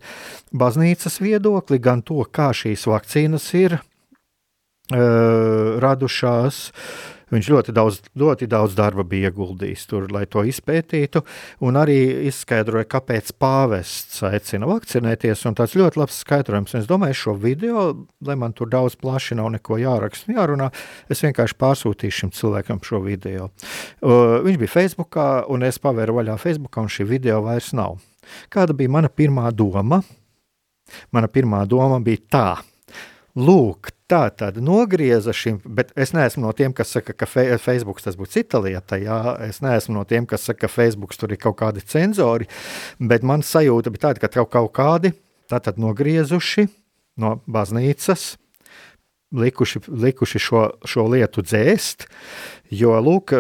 baznīcas 0.52 1.22
viedokli, 1.24 1.80
gan 1.80 2.04
to, 2.06 2.20
kā 2.28 2.50
šīs 2.56 2.88
vakcīnas 2.92 3.48
ir 3.58 3.78
uh, 3.80 5.78
radušās. 5.84 6.64
Uh, 6.68 7.17
Viņš 7.34 7.50
ļoti 7.52 7.74
daudz, 7.76 8.00
ļoti 8.16 8.48
daudz 8.48 8.76
darba 8.78 9.04
bija 9.08 9.32
ieguldījis 9.32 9.84
tur, 9.90 10.06
lai 10.16 10.24
to 10.32 10.46
izpētītu, 10.48 11.24
un 11.68 11.80
arī 11.80 11.98
izskaidroja, 12.30 12.88
kāpēc 12.88 13.34
pāvests 13.36 14.22
aicina 14.28 14.70
vakcinēties. 14.70 15.44
Tas 15.58 15.76
ļoti 15.76 16.00
labs 16.00 16.22
skaidrojums. 16.24 16.78
Es 16.80 16.88
domāju, 16.88 17.18
šo 17.20 17.36
video, 17.44 17.88
lai 18.24 18.38
man 18.40 18.56
tur 18.56 18.72
daudz 18.72 18.96
plaši 19.02 19.36
nav 19.40 19.52
neko 19.58 19.80
jāraksta 19.82 20.32
un 20.32 20.40
jārunā, 20.40 20.70
es 21.12 21.24
vienkārši 21.26 21.60
pārsūtīšu 21.60 22.24
šim 22.24 22.34
cilvēkam 22.38 22.80
šo 22.86 23.02
video. 23.04 23.50
Uh, 24.00 24.40
viņš 24.48 24.62
bija 24.64 24.76
Facebookā, 24.78 25.28
un 25.52 25.68
es 25.68 25.82
pavēru 25.84 26.22
vaļā 26.22 26.38
Facebookā, 26.40 26.86
un 26.86 26.94
šī 26.94 27.10
video 27.12 27.42
vairs 27.46 27.74
nav. 27.76 28.00
Kāda 28.54 28.76
bija 28.78 28.92
mana 28.92 29.12
pirmā 29.12 29.52
doma? 29.56 30.00
Mana 31.12 31.28
pirmā 31.28 31.66
doma 31.68 32.00
bija 32.04 32.24
tā. 32.32 32.48
Lūk, 33.38 33.92
Tā 34.08 34.30
tad 34.32 34.56
nogrieza 34.64 35.34
šim, 35.36 35.58
bet 35.68 35.90
es 36.00 36.14
neesmu 36.16 36.46
no 36.46 36.54
tiem, 36.56 36.72
kas 36.72 36.94
saka, 36.96 37.12
ka 37.12 37.28
Facebook 37.28 38.00
tas 38.00 38.16
būtu 38.16 38.38
cita 38.38 38.62
lieta. 38.64 38.96
Jā. 38.96 39.36
Es 39.44 39.60
neesmu 39.60 39.98
no 39.98 40.06
tiem, 40.08 40.24
kas 40.24 40.46
saka, 40.48 40.62
ka 40.64 40.70
Facebook 40.72 41.12
tur 41.20 41.34
ir 41.36 41.40
kaut 41.44 41.58
kādi 41.60 41.84
cenzori, 41.84 42.48
bet 43.04 43.26
man 43.28 43.44
sajūta 43.44 43.92
bija 43.92 44.06
tāda, 44.06 44.24
ka 44.24 44.30
kaut, 44.32 44.54
kaut 44.54 44.72
kādi 44.80 45.12
tātad 45.52 45.76
nogriezuši 45.84 46.70
no 47.20 47.34
baznīcas, 47.52 48.38
likuši, 49.36 49.84
likuši 49.92 50.40
šo, 50.40 50.64
šo 50.88 51.08
lietu 51.12 51.44
dzēst, 51.44 52.08
jo 52.80 52.96
lūk, 53.04 53.36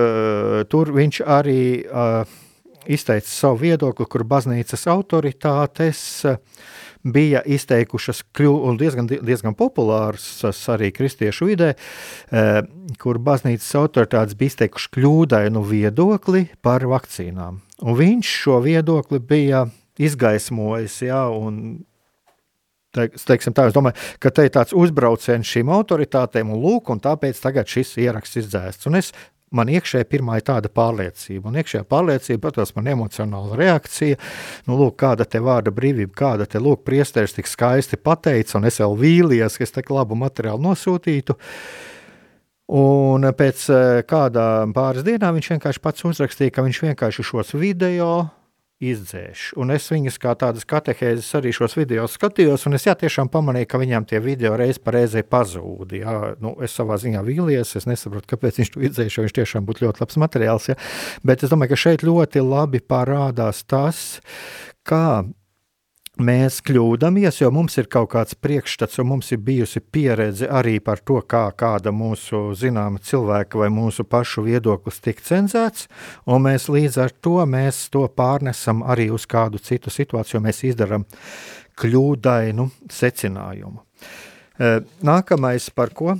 tur 0.67 0.91
viņš 0.97 1.21
arī 1.23 1.61
izteica 2.91 3.31
savu 3.31 3.63
viedokli, 3.63 4.07
kur 4.07 4.27
baznīcas 4.27 4.83
autoritātes 4.91 6.03
uh, 6.27 6.35
bija 7.03 7.41
izteikušas, 7.45 8.23
un 8.47 8.77
diezgan, 8.77 9.07
diezgan 9.07 9.55
populāras 9.57 10.43
arī 10.73 10.91
kristiešu 10.95 11.49
vidē, 11.49 11.73
eh, 12.31 12.61
kur 12.99 13.19
baznīcas 13.19 13.73
autoritātes 13.79 14.37
bija 14.37 14.53
izteikušas 14.53 14.93
kļūdainu 14.95 15.63
viedokli 15.65 16.47
par 16.61 16.81
vakcīnām. 16.81 17.61
Un 17.81 17.95
viņš 17.95 18.33
šo 18.43 18.61
viedokli 18.63 19.19
bija 19.19 19.67
izgaismojis, 19.97 21.01
jā, 21.07 21.23
un 21.29 21.85
teiksim 22.93 23.53
tā, 23.53 23.67
es 23.67 23.75
domāju, 23.75 23.97
ka 24.19 24.31
te 24.33 24.47
ir 24.47 24.53
tāds 24.53 24.73
uzbrauciens 24.73 25.47
šīm 25.47 25.69
autoritātēm, 25.73 26.53
un 26.53 26.61
lūk, 26.63 26.89
un 26.93 27.01
tāpēc 27.03 27.39
tagad 27.43 27.69
šis 27.69 27.97
ieraksts 28.01 28.39
ir 28.41 28.47
dzēsts. 28.47 28.89
Un 28.89 28.95
es 29.01 29.11
man 29.55 29.71
iekšēji 29.71 30.07
pirmā 30.11 30.39
ir 30.39 30.45
tāda 30.47 30.71
pārliecība, 30.73 31.49
un 31.49 31.59
iekšējā 31.61 31.85
pārliecība, 31.87 32.41
protams, 32.43 32.73
man 32.75 32.89
emocionāla 32.93 33.57
reakcija, 33.59 34.19
nu, 34.67 34.77
lūk, 34.79 34.97
kāda 34.99 35.27
te 35.29 35.41
vārda 35.43 35.73
brīvība, 35.75 36.13
kāda 36.17 36.47
te, 36.49 36.61
lūk, 36.63 36.83
priesteris 36.87 37.35
tik 37.37 37.49
skaisti 37.49 37.99
pateica, 37.99 38.57
un 38.59 38.67
es 38.67 38.79
vēl 38.83 38.97
vīlies, 38.99 39.59
ka 39.59 39.67
es 39.67 39.75
tik 39.75 39.91
labu 39.93 40.17
materiālu 40.19 40.63
nosūtītu. 40.67 41.37
Un 42.77 43.23
pēc 43.39 43.67
eh, 43.71 44.01
kādām 44.03 44.73
pāris 44.75 45.05
dienām 45.07 45.37
viņš 45.37 45.53
vienkārši 45.53 45.83
pats 45.83 46.03
uzrakstīja, 46.09 46.51
ka 46.51 46.65
viņš 46.65 46.81
vienkārši 46.89 47.23
šos 47.23 47.55
video 47.55 48.09
izdzēš. 48.83 49.51
Un 49.57 49.71
es 49.73 49.87
viņas 49.89 50.19
kā 50.21 50.33
tādas 50.37 50.67
katehēzes 50.69 51.29
arī 51.39 51.53
šos 51.55 51.73
video 51.77 52.05
skatījos, 52.11 52.67
un 52.69 52.77
es 52.77 52.85
jā, 52.85 52.93
tiešām 52.99 53.31
pamanīju, 53.33 53.69
ka 53.71 53.81
viņam 53.81 54.05
tie 54.09 54.21
video 54.23 54.53
reiz 54.59 54.77
pa 54.81 54.93
reizei 54.93 55.25
pazūd. 55.25 55.95
Jā. 55.97 56.15
Nu, 56.43 56.53
es 56.63 56.77
savā 56.77 56.99
ziņā 57.01 57.23
vīlies, 57.25 57.73
es 57.79 57.89
nesaprotu, 57.89 58.29
kāpēc 58.35 58.61
viņš 58.61 58.73
to 58.75 58.85
izdzēš, 58.85 59.17
jo 59.17 59.25
viņš 59.25 59.35
tiešām 59.39 59.67
būtu 59.67 59.87
ļoti 59.87 60.03
labs 60.03 60.21
materiāls. 60.21 60.69
Jā. 60.71 60.77
Bet 61.25 61.45
es 61.45 61.53
domāju, 61.53 61.73
ka 61.73 61.81
šeit 61.87 62.05
ļoti 62.05 62.45
labi 62.45 62.83
parādās 62.85 63.63
tas, 63.65 64.05
kā 64.87 65.25
mēs 66.23 66.59
kļūdāmies, 66.65 67.41
jo 67.41 67.49
mums 67.53 67.77
ir 67.79 67.87
kaut 67.91 68.11
kāds 68.13 68.35
priekšstats, 68.39 68.99
un 69.01 69.09
mums 69.11 69.31
ir 69.33 69.41
bijusi 69.43 69.81
pieredze 69.81 70.49
arī 70.49 70.77
par 70.83 71.01
to, 71.05 71.19
kā 71.21 71.45
kāda 71.57 71.93
mūsu 71.95 72.51
zināma 72.57 73.01
cilvēka 73.03 73.59
vai 73.61 73.69
mūsu 73.73 74.05
pašu 74.07 74.45
viedoklis 74.47 75.01
tiek 75.03 75.21
cenzēts, 75.23 75.87
un 76.25 76.45
mēs 76.47 76.69
līdz 76.73 76.97
ar 77.03 77.13
to 77.21 77.37
to 77.91 78.07
pārnesam 78.07 78.83
arī 78.83 79.09
uz 79.13 79.25
kādu 79.25 79.59
citu 79.59 79.93
situāciju, 79.93 80.41
mēs 80.43 80.63
izdarām 80.63 81.05
kļūdainu 81.77 82.69
secinājumu. 82.89 83.83
E, 84.57 84.79
nākamais, 85.05 85.69
par 85.69 85.93
ko 85.93 86.17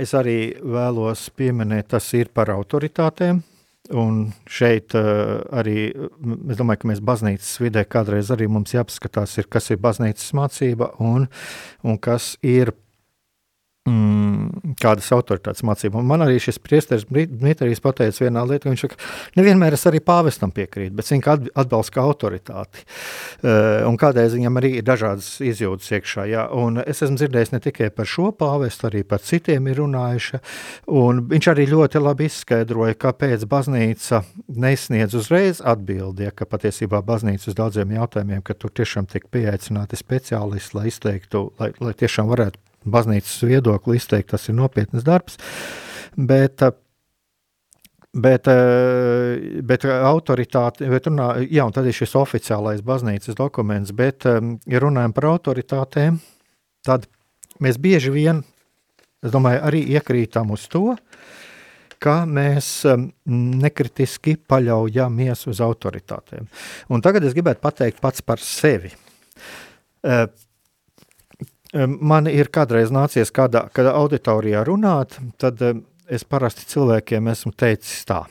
es 0.00 0.14
arī 0.14 0.54
vēlos 0.62 1.28
pieminēt, 1.36 1.90
tas 1.92 2.12
ir 2.14 2.30
par 2.32 2.52
autoritātēm. 2.54 3.42
Un 3.90 4.28
šeit 4.46 4.94
uh, 4.94 5.40
arī 5.50 5.88
es 5.90 6.58
domāju, 6.60 6.82
ka 6.82 6.90
mēs 6.92 7.00
baznīcas 7.02 7.56
vidē 7.62 7.82
kādreiz 7.90 8.30
arī 8.30 8.46
mums 8.50 8.74
jāpaskatās, 8.76 9.34
ir, 9.42 9.48
kas 9.50 9.70
ir 9.74 9.80
baznīcas 9.82 10.30
mācība 10.38 10.92
un, 11.02 11.26
un 11.82 11.98
kas 11.98 12.36
ir 12.46 12.70
mm, 13.90 14.74
kādas 14.80 15.10
autoritātes 15.14 15.64
mācību. 15.66 16.00
Un 16.00 16.08
man 16.08 16.24
arī 16.24 16.38
šis 16.42 16.60
priesteris 16.62 17.06
Dmitrijs 17.10 17.82
pateica 17.82 18.24
vienā 18.24 18.44
lietā, 18.48 18.70
viņš 18.70 18.84
saka, 18.86 18.98
nevienmēr 19.38 19.76
es 19.76 19.86
arī 19.90 20.00
pāvestam 20.04 20.52
piekrītu, 20.54 20.94
bet 20.96 21.10
viņš 21.10 21.28
atbalsta 21.58 21.96
kā 21.96 22.04
autoritāti. 22.06 22.84
Uh, 23.40 23.82
un 23.88 23.98
kādreiz 24.00 24.34
viņam 24.36 24.60
arī 24.60 24.72
ir 24.78 24.86
dažādas 24.86 25.32
izjūtas 25.44 25.90
iekšā. 25.98 26.26
Jā. 26.30 26.46
Un 26.56 26.80
es 26.84 27.02
esmu 27.02 27.18
dzirdējis 27.20 27.54
ne 27.54 27.62
tikai 27.64 27.90
par 27.94 28.08
šo 28.08 28.30
pāvestu, 28.36 28.88
arī 28.90 29.02
par 29.06 29.24
citiem 29.24 29.68
ir 29.70 29.80
runājuši. 29.82 30.42
Un 31.00 31.24
viņš 31.30 31.50
arī 31.54 31.68
ļoti 31.72 32.02
labi 32.02 32.30
izskaidroja, 32.30 32.98
kāpēc 33.00 33.46
baznīca 33.50 34.22
nesniedz 34.48 35.18
uzreiz 35.18 35.62
atbildi, 35.64 36.28
ja, 36.28 36.34
ka 36.34 36.48
patiesībā 36.48 37.02
baznīca 37.06 37.50
uz 37.50 37.58
daudziem 37.58 37.96
jautājumiem, 37.98 38.42
ka 38.46 38.56
tur 38.56 38.72
tiešām 38.74 39.08
tiek 39.10 39.26
pieaicināti 39.32 39.98
speciālisti, 39.98 40.76
lai 40.78 40.88
izteiktu, 40.90 41.48
lai, 41.60 41.72
lai 41.82 41.96
tiešām 41.98 42.30
varētu 42.30 42.69
baznīcas 42.84 43.42
viedokli 43.44 43.98
izteikt, 44.00 44.30
tas 44.32 44.48
ir 44.48 44.56
nopietns 44.58 45.06
darbs. 45.06 45.40
Bet, 46.16 46.64
Bet, 48.10 48.48
bet 49.62 49.84
autoritāte, 49.86 50.88
bet 50.90 51.04
runā, 51.06 51.28
jā, 51.46 51.62
un 51.62 51.70
tad 51.70 51.86
ir 51.86 51.94
šis 51.94 52.16
oficiālais 52.18 52.80
baznīcas 52.82 53.38
dokuments, 53.38 53.92
bet, 53.94 54.26
ja 54.66 54.80
runājam 54.82 55.14
par 55.14 55.28
autoritātēm, 55.28 56.16
tad 56.82 57.06
mēs 57.62 57.78
bieži 57.78 58.10
vien, 58.10 58.42
es 59.22 59.30
domāju, 59.30 59.62
arī 59.62 59.84
iekrītam 59.94 60.50
uz 60.50 60.66
to, 60.72 60.96
ka 62.02 62.24
mēs 62.26 62.82
nekritiski 63.30 64.40
paļaujamies 64.42 65.46
uz 65.52 65.62
autoritātēm. 65.62 66.50
Un 66.90 67.06
tagad 67.06 67.30
es 67.30 67.38
gribētu 67.38 67.62
pateikt 67.62 68.02
pats 68.02 68.26
par 68.26 68.42
sevi. 68.42 68.90
Man 71.72 72.26
ir 72.26 72.50
kādreiz 72.50 72.90
nācies 72.90 73.30
kādā, 73.30 73.68
kādā 73.70 73.92
auditorijā 73.94 74.64
runāt, 74.66 75.20
tad 75.38 75.60
es 76.10 76.24
parasti 76.26 76.66
cilvēkiem 76.66 77.30
esmu 77.30 77.52
teicis 77.54 78.02
tā. 78.08 78.24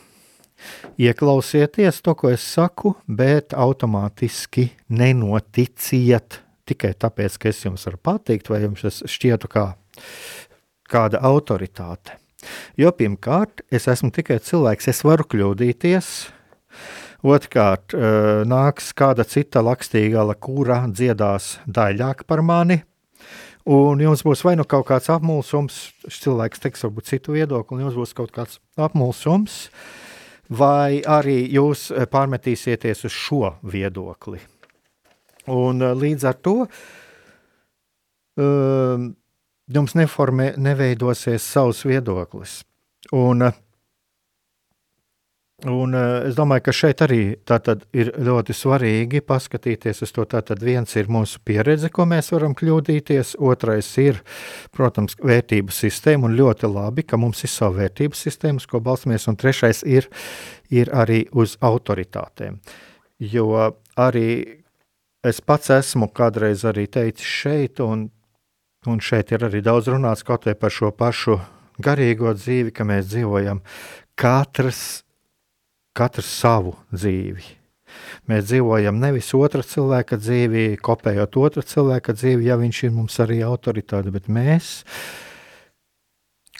Ieklausieties 0.99 2.01
to, 2.03 2.15
ko 2.19 2.33
es 2.33 2.43
saku, 2.43 2.97
bet 3.07 3.55
automātiski 3.55 4.65
nenoticiet 4.91 6.41
tikai 6.67 6.91
tāpēc, 6.99 7.37
ka 7.39 7.49
es 7.53 7.63
jums 7.63 7.87
varu 7.87 8.01
pateikt, 8.09 8.51
vai 8.51 8.65
jums 8.65 8.83
šķietu 9.07 9.49
kā 9.51 9.69
kāda 10.89 11.21
autoritāte. 11.23 12.17
Jo 12.79 12.91
pirmkārt, 12.95 13.63
es 13.71 13.87
esmu 13.91 14.11
tikai 14.15 14.39
cilvēks, 14.43 14.91
es 14.91 15.01
varu 15.07 15.25
kļūdīties. 15.31 16.11
Otrkārt, 17.23 17.95
nāks 18.47 18.93
kāda 18.95 19.25
cita 19.27 19.63
lakstīgala, 19.65 20.37
kura 20.39 20.85
dziedās 20.87 21.57
daļāk 21.67 22.23
par 22.29 22.43
mani, 22.45 22.79
Un 23.69 24.01
jums 24.01 24.23
būs 24.25 24.41
vai 24.41 24.55
nu 24.57 24.65
kaut 24.65 24.87
kāds 24.87 25.11
apmulsums, 25.13 25.75
cilvēks 26.09 26.63
teiks, 26.63 26.83
varbūt 26.87 27.11
citu 27.11 27.35
viedokli, 27.35 27.77
un 27.77 27.83
jums 27.85 27.97
būs 27.99 28.15
kaut 28.17 28.31
kāds 28.33 28.57
apmulsums, 28.81 29.67
vai 30.49 31.03
arī 31.05 31.43
jūs 31.53 31.91
pārmetīsieties 32.09 33.05
uz 33.05 33.13
šo 33.13 33.51
viedokli. 33.61 34.41
Un 35.53 35.85
līdz 36.01 36.25
ar 36.29 36.39
to 36.41 36.55
um, 38.41 39.11
jums 39.69 39.95
neformē, 39.97 40.53
neveidosies 40.57 41.45
savs 41.45 41.85
viedoklis. 41.85 42.63
Un, 43.13 43.51
un 45.67 45.95
es 45.97 46.37
domāju, 46.37 46.63
ka 46.67 46.73
šeit 46.75 47.01
arī 47.03 47.21
ir 47.97 48.11
ļoti 48.15 48.55
svarīgi 48.55 49.21
paskatīties 49.25 50.03
uz 50.05 50.13
to. 50.15 50.25
Tātad 50.29 50.61
viens 50.63 50.95
ir 50.95 51.09
mūsu 51.11 51.41
pieredze, 51.45 51.89
ko 51.91 52.05
mēs 52.09 52.31
varam 52.35 52.55
kļūdīties, 52.55 53.35
otrais 53.39 53.89
ir, 53.99 54.21
protams, 54.75 55.17
vērtību 55.19 55.73
sistēma, 55.73 56.29
un 56.29 56.37
ļoti 56.39 56.69
labi, 56.71 57.03
ka 57.03 57.19
mums 57.19 57.43
ir 57.43 57.53
sava 57.53 57.83
vērtību 57.83 58.15
sistēma, 58.15 58.63
ko 58.69 58.83
balstamies, 58.83 59.27
un 59.31 59.39
trešais 59.39 59.83
ir, 59.87 60.07
ir 60.71 60.93
arī 60.95 61.25
uz 61.31 61.57
autoritātēm. 61.59 62.61
Jo 63.19 63.73
arī 63.99 64.29
es 65.27 65.41
pats 65.43 65.73
esmu 65.75 66.07
kādreiz 66.15 66.63
arī 66.67 66.87
teicis 66.87 67.27
šeit, 67.27 67.83
un 67.83 68.07
Un 68.87 69.01
šeit 69.03 69.33
ir 69.35 69.43
arī 69.43 69.59
daudz 69.59 69.89
runāts 69.91 70.23
kaut 70.23 70.45
vai 70.47 70.53
par 70.55 70.71
šo 70.71 70.93
pašu 70.95 71.33
garīgo 71.83 72.31
dzīvi, 72.31 72.71
ka 72.71 72.85
mēs 72.87 73.09
dzīvojam 73.11 73.59
katrs, 74.19 75.03
katrs 75.97 76.29
savu 76.41 76.75
dzīvi. 76.93 77.55
Mēs 78.29 78.45
dzīvojam 78.49 78.99
nevis 79.01 79.31
otra 79.37 79.63
cilvēka 79.65 80.19
dzīvi, 80.21 80.65
kopējot 80.85 81.37
otra 81.41 81.63
cilvēka 81.65 82.13
dzīvi, 82.13 82.45
ja 82.49 82.59
viņš 82.59 82.83
ir 82.85 82.93
mums 82.93 83.17
arī 83.23 83.39
autoritāte, 83.45 84.13
bet 84.13 84.29
mēs, 84.29 84.83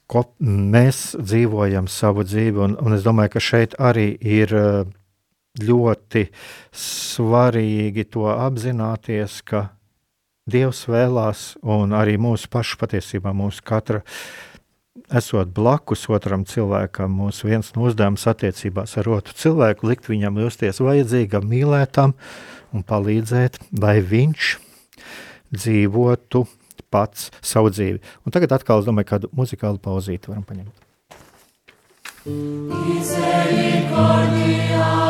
kop, 0.10 0.34
mēs 0.42 1.14
dzīvojam 1.20 1.90
savu 1.92 2.26
dzīvi. 2.26 2.64
Un, 2.66 2.78
un 2.82 2.98
es 2.98 3.06
domāju, 3.06 3.36
ka 3.36 3.44
šeit 3.44 3.78
arī 3.78 4.12
ir 4.18 4.56
ļoti 5.60 6.30
svarīgi 6.76 8.08
to 8.14 8.30
apzināties, 8.34 9.42
ka 9.46 9.70
Dievs 10.50 10.88
vēlās, 10.90 11.60
un 11.62 11.92
arī 11.94 12.16
mūsu 12.18 12.48
pašu 12.50 12.80
patiesībā, 12.82 13.36
mūsu 13.38 13.62
katra 13.62 14.00
esot 15.14 15.52
blakus 15.56 16.08
otram 16.12 16.46
cilvēkam, 16.50 17.14
mūsu 17.22 17.50
viens 17.50 17.72
no 17.76 17.88
uzdevums 17.90 18.26
attiecībās 18.30 18.98
ar 19.00 19.06
otru 19.18 19.34
cilvēku, 19.38 19.88
likt 19.90 20.10
viņam 20.10 20.42
justies 20.44 20.82
vajadzīgam, 20.84 21.44
mīlētam 21.50 22.12
un 22.76 22.86
palīdzēt, 22.86 23.54
lai 23.82 23.98
viņš 24.06 24.44
dzīvotu 25.56 26.40
pats 26.94 27.22
savu 27.46 27.70
dzīvi. 27.74 28.00
Un 28.26 28.30
tagad 28.34 28.50
atkal 28.58 28.78
es 28.82 28.88
domāju, 28.90 29.12
kādu 29.14 29.26
muzikālu 29.36 29.80
pauzīti 29.82 30.32
varam 30.32 30.46
paņemt. 30.48 30.76
Misericordias 32.30 35.09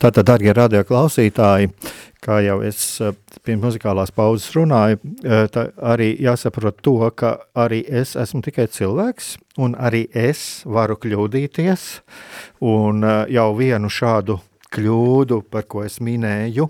Tātad, 0.00 0.24
darbie 0.24 0.54
radioklausītāji, 0.56 1.68
kā 2.24 2.38
jau 2.40 2.54
es 2.64 2.78
eh, 3.04 3.12
pirms 3.44 3.66
muzikālās 3.66 4.08
pauzes 4.16 4.46
runāju, 4.56 4.96
eh, 5.28 5.58
arī 5.76 6.14
jāsaprot 6.24 6.78
to, 6.80 6.94
ka 7.12 7.34
arī 7.52 7.82
es 7.84 8.14
esmu 8.16 8.40
tikai 8.46 8.64
cilvēks, 8.72 9.34
un 9.60 9.74
arī 9.76 10.06
es 10.16 10.62
varu 10.64 10.96
kļūdīties. 11.02 11.84
Un 12.64 13.04
eh, 13.04 13.18
jau 13.36 13.50
vienu 13.58 13.92
šādu 13.92 14.38
kļūdu, 14.72 15.42
par 15.52 15.68
ko 15.68 15.84
es 15.84 15.98
minēju, 16.00 16.68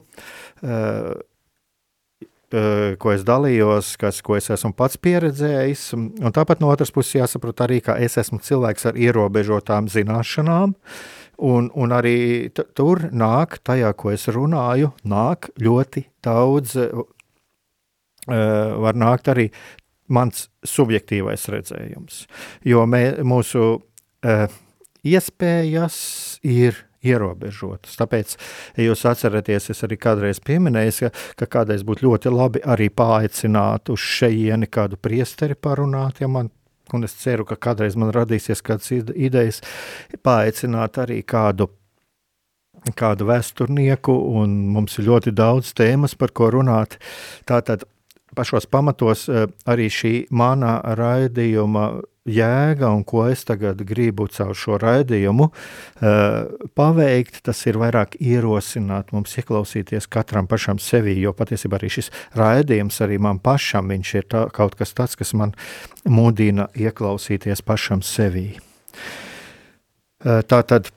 ko 2.50 3.12
es 3.12 3.22
dalījos, 3.28 3.92
kas, 4.00 4.18
ko 4.24 4.34
es 4.40 4.48
esmu 4.50 4.72
pats 4.74 4.96
pieredzējis. 4.98 5.84
Un 5.94 6.32
tāpat 6.34 6.64
no 6.64 6.72
otras 6.72 6.90
puses 6.90 7.20
jāsaprot 7.20 7.60
arī, 7.62 7.78
ka 7.84 7.98
es 8.00 8.16
esmu 8.18 8.40
cilvēks 8.42 8.88
ar 8.88 8.98
ierobežotām 8.98 9.86
zināšanām. 9.92 10.72
Uh, 10.74 11.19
Un, 11.40 11.70
un 11.72 11.92
arī 11.96 12.50
tur 12.52 13.06
nāk, 13.16 13.60
tajā, 13.64 13.94
ko 13.96 14.10
es 14.12 14.26
runāju, 14.28 14.90
nāk 15.08 15.48
ļoti 15.60 16.04
daudz, 16.24 16.76
uh, 16.76 17.06
var 18.28 18.98
nākt 19.00 19.30
arī 19.32 19.48
mans 20.12 20.48
subjektīvais 20.66 21.48
redzējums. 21.54 22.26
Jo 22.66 22.84
mē, 22.90 23.22
mūsu 23.24 23.64
uh, 23.78 24.60
iespējas 25.06 25.96
ir 26.44 26.84
ierobežotas. 27.00 27.96
Tāpēc, 27.96 28.36
ja 28.76 28.90
jūs 28.90 29.04
atceraties, 29.08 29.70
es 29.72 29.84
arī 29.86 29.96
kādreiz 30.00 30.40
pieminēju, 30.44 30.96
ka, 31.06 31.10
ka 31.40 31.48
kādreiz 31.58 31.84
būtu 31.86 32.06
ļoti 32.08 32.32
labi 32.34 32.64
arī 32.68 32.90
paaicināt 32.92 33.92
uz 33.92 34.04
šejieni 34.04 34.68
kādu 34.68 35.00
priesteri 35.00 35.56
parunāt, 35.56 36.20
ja 36.20 36.28
man, 36.28 36.52
un 36.96 37.06
es 37.08 37.16
ceru, 37.20 37.46
ka 37.48 37.56
kādreiz 37.56 37.96
man 37.98 38.12
radīsies 38.14 38.64
kādas 38.66 38.90
idejas, 38.94 39.60
paaicināt 40.24 40.98
arī 41.02 41.22
kādu 41.22 41.70
kādu 42.96 43.26
vēsturnieku, 43.28 44.14
un 44.40 44.54
mums 44.72 44.96
ir 44.98 45.10
ļoti 45.10 45.34
daudz 45.36 45.74
tēmas, 45.76 46.14
par 46.16 46.32
ko 46.32 46.48
runāt. 46.54 46.96
Tātad 47.48 47.84
pašos 48.36 48.66
pamatos 48.70 49.26
eh, 49.28 49.46
arī 49.68 49.90
šī 49.92 50.14
manā 50.30 50.78
raidījuma 50.98 51.90
jēga 52.28 52.90
un 52.92 53.02
ko 53.08 53.24
es 53.30 53.46
tagad 53.48 53.80
gribu 53.88 54.26
caur 54.28 54.52
šo 54.56 54.76
raidījumu 54.80 55.46
uh, 55.48 56.66
paveikt, 56.76 57.40
tas 57.46 57.62
ir 57.66 57.78
vairāk 57.80 58.18
ierosināt 58.20 59.14
mums 59.16 59.36
ieklausīties 59.40 60.08
katram 60.12 60.48
pašam 60.50 60.80
sevī, 60.82 61.16
jo 61.22 61.32
patiesībā 61.36 61.80
arī 61.80 61.90
šis 61.96 62.12
raidījums 62.36 63.00
arī 63.06 63.18
man 63.22 63.40
pašam, 63.40 63.88
viņš 63.92 64.14
ir 64.20 64.28
tā, 64.28 64.44
kaut 64.52 64.76
kas 64.76 64.92
tāds, 64.96 65.16
kas 65.16 65.32
man 65.32 65.56
mudina 66.04 66.68
ieklausīties 66.76 67.64
pašam 67.64 68.04
sevī. 68.04 68.52
Uh, 70.20 70.40
tā 70.44 70.62
tad 70.62 70.92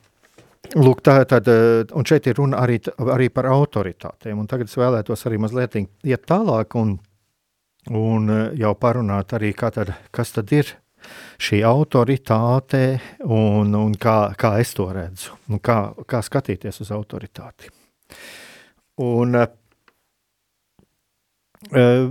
Lūk, 0.74 1.02
tā 1.04 1.18
tad, 1.28 1.46
un 1.94 2.06
šeit 2.08 2.24
ir 2.26 2.38
runa 2.40 2.62
arī, 2.64 2.78
arī 3.12 3.28
par 3.30 3.46
autoritātēm. 3.52 4.38
Un 4.40 4.48
tagad 4.50 4.66
es 4.66 4.78
vēlētos 4.80 5.26
arī 5.28 5.36
mazliet 5.38 5.76
iet 5.76 6.24
tālāk 6.26 6.74
un, 6.80 6.96
un 7.92 8.32
jau 8.58 8.72
parunāt 8.80 9.36
arī, 9.36 9.52
tad, 9.54 9.92
kas 10.10 10.32
tad 10.34 10.50
ir 10.56 10.72
šī 11.40 11.60
autoritāte 11.66 13.00
un, 13.24 13.74
un 13.74 13.94
kā, 14.00 14.34
kā 14.38 14.56
es 14.62 14.74
to 14.76 14.86
redzu, 14.94 15.34
un 15.50 15.60
kā, 15.64 15.78
kā 16.08 16.22
skatīties 16.24 16.80
uz 16.84 16.92
autoritāti. 16.94 17.70
Un 19.04 19.34
uh, 19.40 19.48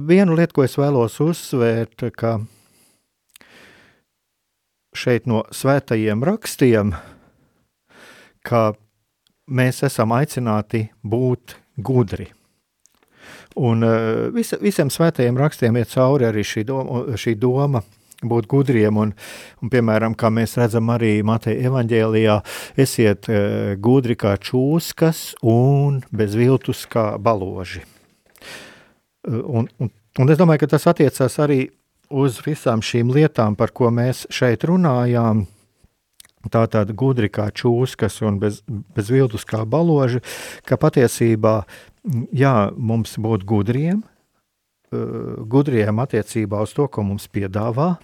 vienu 0.08 0.36
lietu, 0.36 0.60
ko 0.60 0.68
es 0.68 0.78
vēlos 0.78 1.20
uzsvērt, 1.24 2.06
ka 2.18 2.38
šeit 4.94 5.26
no 5.30 5.44
svētajiem 5.54 6.24
rakstiem, 6.28 6.94
ka 8.44 8.74
mēs 9.48 9.84
esam 9.88 10.14
aicināti 10.16 10.90
būt 11.02 11.58
gudri. 11.78 12.30
Un 13.56 13.86
uh, 13.86 14.30
visa, 14.36 14.58
visiem 14.62 14.92
svētajiem 14.92 15.38
rakstiem 15.40 15.78
iet 15.80 15.94
cauri 15.94 16.28
arī 16.28 16.44
šī 16.46 16.66
doma, 16.68 17.04
šī 17.18 17.36
doma 17.40 17.84
būt 18.30 18.48
gudriem. 18.52 19.00
Un, 19.00 19.14
un, 19.62 19.72
piemēram, 19.74 20.16
kā 20.20 20.32
mēs 20.34 20.58
redzam 20.60 20.92
arī 20.94 21.16
Mateja 21.26 21.70
evaņģēlijā, 21.70 22.38
esiet 22.84 23.30
uh, 23.32 23.74
gudri 23.82 24.18
kā 24.20 24.36
čūskas 24.42 25.34
un 25.42 26.02
bez 26.12 26.38
viltus 26.40 26.86
kā 26.90 27.14
baloži. 27.22 27.84
Uh, 29.28 29.42
un, 29.62 29.72
un, 29.80 29.94
un 30.20 30.34
es 30.34 30.40
domāju, 30.40 30.66
ka 30.66 30.74
tas 30.76 30.88
attiecās 30.92 31.40
arī 31.44 31.66
uz 32.14 32.40
visām 32.46 32.84
šīm 32.86 33.12
lietām, 33.14 33.58
par 33.60 33.74
ko 33.76 33.92
mēs 33.94 34.28
šeit 34.34 34.66
runājām. 34.70 35.46
Tā 36.52 36.66
tāda 36.68 36.92
gudri 36.92 37.30
kā 37.32 37.48
čūskas 37.56 38.20
un 38.28 38.36
bez, 38.42 38.60
bez 38.68 39.08
viltus 39.08 39.46
kā 39.48 39.62
baloži, 39.64 40.20
ka 40.68 40.76
patiesībā 40.76 41.62
jā, 42.36 42.56
mums 42.76 43.16
būt 43.16 43.46
gudriem, 43.48 44.02
gudriem 45.50 46.02
attiecībā 46.04 46.62
uz 46.64 46.74
to, 46.76 46.88
ko 46.88 47.06
mums 47.06 47.28
piedāvā, 47.32 47.96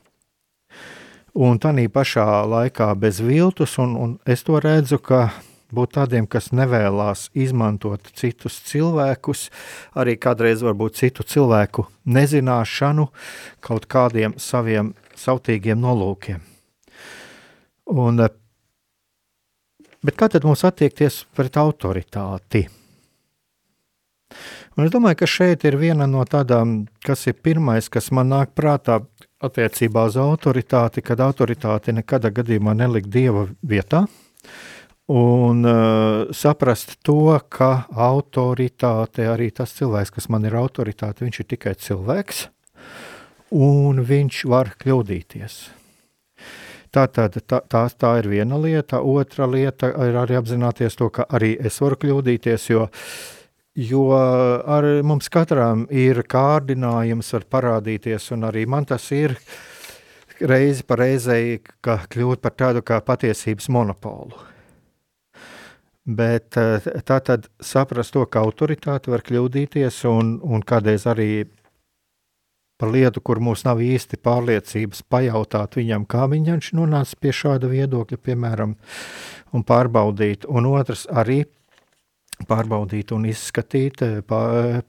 un 1.33 1.59
tā 1.59 1.71
pašā 1.89 2.25
laikā 2.45 2.93
bez 2.99 3.21
viltus, 3.21 3.77
un, 3.77 3.95
un 3.95 4.17
es 4.25 4.43
to 4.43 4.59
redzu, 4.59 4.99
ka 4.99 5.29
būt 5.71 5.93
tādiem, 5.97 6.25
kas 6.27 6.51
nevēlas 6.51 7.29
izmantot 7.37 8.09
citus 8.17 8.59
cilvēkus, 8.65 9.49
arī 9.93 10.17
kādreiz 10.17 10.63
varbūt 10.65 10.97
citu 10.97 11.23
cilvēku 11.23 11.85
nezināšanu 12.05 13.09
kaut 13.61 13.85
kādiem 13.85 14.35
saviem 14.37 14.93
sautīgiem 15.15 15.79
nolūkiem. 15.79 16.41
Un, 17.89 18.25
bet 20.01 20.17
kā 20.17 20.29
tad 20.29 20.45
mums 20.45 20.65
attiekties 20.65 21.23
pret 21.35 21.57
autoritāti? 21.57 22.67
Un 24.77 24.85
es 24.85 24.93
domāju, 24.93 25.17
ka 25.21 25.27
šeit 25.27 25.65
ir 25.65 25.75
viena 25.75 26.05
no 26.07 26.21
tādām, 26.25 26.85
kas 27.05 27.25
ir 27.27 27.37
pirmais, 27.41 27.89
kas 27.89 28.11
man 28.15 28.29
nāk 28.31 28.53
prātā, 28.55 29.01
attiecībā 29.39 30.05
uz 30.09 30.17
autoritāti, 30.19 31.03
kad 31.05 31.21
autoritāti 31.23 31.95
nekādā 31.95 32.31
gadījumā 32.35 32.75
nelikt 32.77 33.09
dieva 33.13 33.47
vietā. 33.63 34.05
Un 35.09 35.65
uh, 35.65 36.29
saprast 36.35 36.99
to, 37.01 37.33
ka 37.49 37.87
autoritāte, 37.89 39.25
arī 39.25 39.49
tas 39.55 39.73
cilvēks, 39.77 40.13
kas 40.13 40.29
man 40.29 40.45
ir 40.45 40.59
autoritāte, 40.59 41.25
viņš 41.25 41.41
ir 41.41 41.49
tikai 41.55 41.73
cilvēks, 41.81 42.43
un 43.57 44.03
viņš 44.05 44.43
var 44.51 44.75
kļūdīties. 44.77 45.57
Tā, 46.93 47.07
tā, 47.09 47.25
tā, 47.29 47.61
tā, 47.69 47.83
tā 47.89 48.11
ir 48.21 48.29
viena 48.29 48.57
lieta. 48.57 49.01
Otra 49.01 49.45
lieta 49.49 49.91
ir 50.05 50.15
arī 50.17 50.37
apzināties 50.37 50.97
to, 50.97 51.09
ka 51.13 51.25
arī 51.29 51.55
es 51.57 51.77
varu 51.81 51.97
kļūdīties, 52.01 52.69
jo 52.69 52.85
uh, 52.85 53.09
Jo 53.79 54.09
ar 54.11 54.85
mums 55.07 55.29
katram 55.31 55.85
ir 55.87 56.17
kārdinājums, 56.27 57.29
var 57.31 57.45
parādīties, 57.55 58.25
un 58.35 58.43
arī 58.49 58.65
man 58.67 58.83
tas 58.89 59.05
ir 59.15 59.37
reizi 60.43 60.83
pa 60.83 60.97
reizei, 60.99 61.61
ka 61.79 62.01
kļūt 62.11 62.41
par 62.43 62.57
tādu 62.59 62.83
kā 62.83 62.97
patiesības 63.07 63.69
monopolu. 63.71 64.35
Bet 66.09 66.57
eh, 66.57 66.89
tā 67.05 67.19
tad 67.23 67.47
saprast 67.61 68.15
to, 68.15 68.25
ka 68.25 68.41
autoritāte 68.43 69.13
var 69.13 69.23
kļūdīties, 69.23 70.01
un, 70.09 70.39
un 70.43 70.65
kādreiz 70.65 71.05
arī 71.07 71.45
par 72.79 72.91
lietu, 72.91 73.21
kur 73.21 73.39
mums 73.43 73.63
nav 73.67 73.79
īsti 73.83 74.19
pārliecības, 74.23 75.05
pajautāt 75.11 75.77
viņam, 75.79 76.07
kā 76.09 76.25
viņš 76.31 76.73
nonāca 76.75 77.19
pie 77.19 77.31
šāda 77.35 77.71
viedokļa, 77.71 78.19
piemēram, 78.27 78.75
un 79.55 79.65
pārbaudīt. 79.67 80.47
Un 80.47 80.67
otrs 80.71 81.05
arī 81.11 81.43
pārbaudīt 82.47 83.11
un 83.15 83.27
izskatīt, 83.29 84.01
eh, 84.05 84.19
pa, 84.25 84.81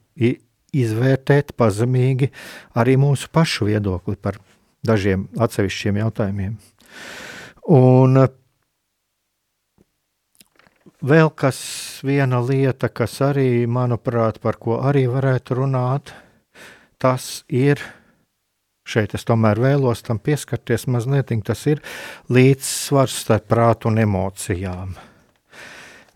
izvērtēt 0.70 1.54
pazemīgi 1.58 2.30
arī 2.78 2.96
mūsu 3.00 3.30
pašu 3.32 3.66
viedokli 3.70 4.16
par 4.16 4.38
dažiem 4.86 5.26
atsevišķiem 5.38 6.00
jautājumiem. 6.02 6.56
Un 7.74 8.22
eh, 8.22 8.28
vēl 11.02 11.30
kas 11.34 11.60
viena 12.06 12.40
lieta, 12.44 12.88
kas 12.88 13.18
arī, 13.24 13.66
manuprāt, 13.66 14.40
par 14.40 14.60
ko 14.62 14.80
arī 14.84 15.06
varētu 15.10 15.58
runāt, 15.62 16.14
tas 17.00 17.44
ir, 17.48 17.82
šeit 18.86 19.14
es 19.14 19.24
tomēr 19.24 19.60
vēlos 19.60 20.02
tam 20.06 20.18
pieskarties 20.18 20.86
mazliet, 20.86 21.32
tas 21.44 21.66
ir 21.66 21.82
līdzsvars 22.28 23.22
starp 23.24 23.48
prātu 23.50 23.90
un 23.90 24.02
emocijām. 24.02 25.09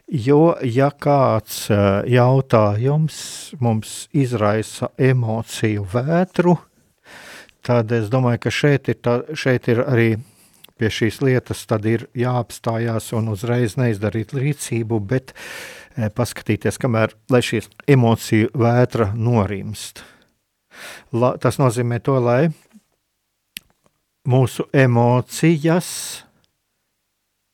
Jo, 0.05 0.55
ja 0.61 0.91
kāds 0.93 1.71
jautājums 2.13 3.17
mums 3.57 3.95
izraisa 4.13 4.91
emociju 5.01 5.87
vētru, 5.95 6.59
tad 7.65 7.93
es 7.97 8.11
domāju, 8.13 8.43
ka 8.45 8.53
šeit 8.53 8.91
ir, 8.93 8.99
tā, 9.01 9.15
šeit 9.33 9.71
ir 9.73 9.81
arī 9.81 10.11
pie 10.77 10.91
šīs 10.93 11.23
lietas 11.25 11.65
jāapstājās 12.21 13.15
un 13.17 13.31
uzreiz 13.33 13.79
neizdarīt 13.81 14.35
rīcību, 14.37 15.01
bet 15.01 15.33
paskatīties, 16.15 16.77
kamēr 16.83 17.15
šī 17.33 17.63
emociju 17.89 18.53
vētra 18.61 19.13
norimst. 19.17 20.05
La, 21.15 21.37
tas 21.39 21.57
nozīmē 21.57 22.03
to, 22.05 22.19
lai 22.21 22.51
mūsu 24.29 24.67
emocijas 24.75 26.24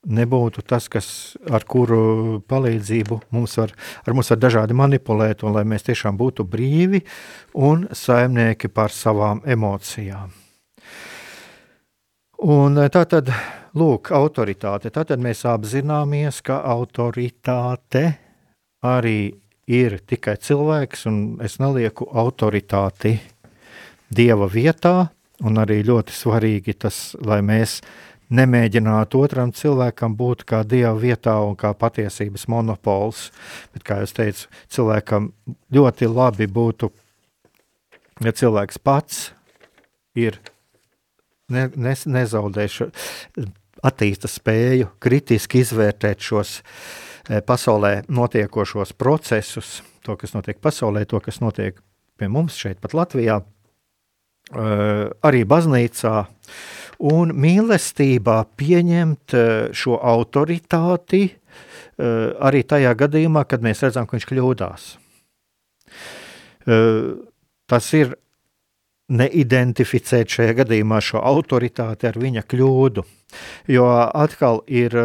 nebūtu 0.09 0.63
tas, 0.65 0.89
kas, 0.89 1.37
ar 1.51 1.65
kuru 1.69 2.41
palīdzību 2.49 3.21
mums 3.35 3.57
var, 3.61 3.75
ar 4.07 4.17
mums 4.17 4.31
var 4.33 4.41
dažādi 4.41 4.77
manipulēt, 4.77 5.45
un 5.45 5.57
lai 5.57 5.65
mēs 5.69 5.85
tiešām 5.89 6.17
būtu 6.21 6.47
brīvi 6.49 7.03
un 7.61 7.87
saimnieki 7.93 8.73
par 8.73 8.95
savām 8.95 9.43
emocijām. 9.45 10.33
Un 12.41 12.81
eh, 12.81 12.89
tā 12.89 13.05
tad, 13.05 13.29
lūk, 13.77 14.13
autoritāte. 14.17 14.89
Tātad 14.95 15.21
mēs 15.21 15.45
apzināmies, 15.49 16.41
ka 16.41 16.63
autoritāte 16.73 18.07
arī 18.81 19.35
ir 19.71 19.99
tikai 20.09 20.39
cilvēks, 20.41 21.05
un 21.11 21.19
es 21.45 21.59
nelieku 21.61 22.09
autoritāti 22.09 23.19
dieva 24.11 24.49
vietā, 24.51 25.11
un 25.45 25.61
arī 25.61 25.83
ļoti 25.87 26.17
svarīgi 26.17 26.75
tas, 26.81 27.11
lai 27.21 27.41
mēs 27.45 27.81
nemēģināt 28.31 29.15
otram 29.19 29.53
cilvēkam 29.55 30.15
būt 30.19 30.45
kā 30.49 30.63
dieva 30.67 30.95
vietā 30.99 31.37
un 31.45 31.57
kā 31.59 31.73
patiesības 31.75 32.47
monopols. 32.51 33.29
Bet, 33.75 33.85
kā 33.87 34.01
jau 34.03 34.11
teicu, 34.21 34.49
cilvēkam 34.71 35.31
ļoti 35.75 36.11
labi 36.11 36.47
būtu, 36.51 36.91
ja 38.25 38.35
cilvēks 38.37 38.81
pats 38.85 39.31
ir 40.19 40.39
ne, 41.51 41.69
ne, 41.75 41.95
nezaudējuši, 41.95 42.91
attīsta 43.87 44.29
spēju 44.31 44.91
kritiski 45.03 45.63
izvērtēt 45.65 46.23
šos 46.25 46.59
e, 46.61 47.41
pasaulē 47.47 48.03
notiekošos 48.13 48.93
procesus, 48.99 49.81
to, 50.05 50.17
kas 50.21 50.35
notiek 50.37 50.61
pasaulē, 50.63 51.07
to, 51.09 51.21
kas 51.25 51.41
notiek 51.43 51.81
pie 52.21 52.29
mums 52.29 52.59
šeit, 52.61 52.81
pat 52.83 52.95
Latvijā, 52.97 53.41
e, 53.41 54.67
arī 55.27 55.47
baznīcā, 55.49 56.15
un 57.01 57.33
mīlestībā 57.33 58.39
pieņemt 58.61 59.35
e, 59.35 59.45
šo 59.77 59.99
autoritāti 59.99 61.27
arī 62.01 62.63
tajā 62.65 62.95
gadījumā, 62.97 63.43
kad 63.45 63.61
mēs 63.61 63.83
redzam, 63.85 64.07
ka 64.09 64.17
viņš 64.17 64.27
kļūdās. 64.31 64.85
Tas 67.69 67.89
ir 67.99 68.15
neidentificēt 69.11 70.33
šajā 70.33 70.55
gadījumā 70.63 71.01
šo 71.05 71.21
autoritāti 71.27 72.09
ar 72.09 72.19
viņa 72.21 72.47
kļūdu. 72.49 73.05
Jo 73.69 73.91
atkal 74.17 74.63
ir 74.71 74.97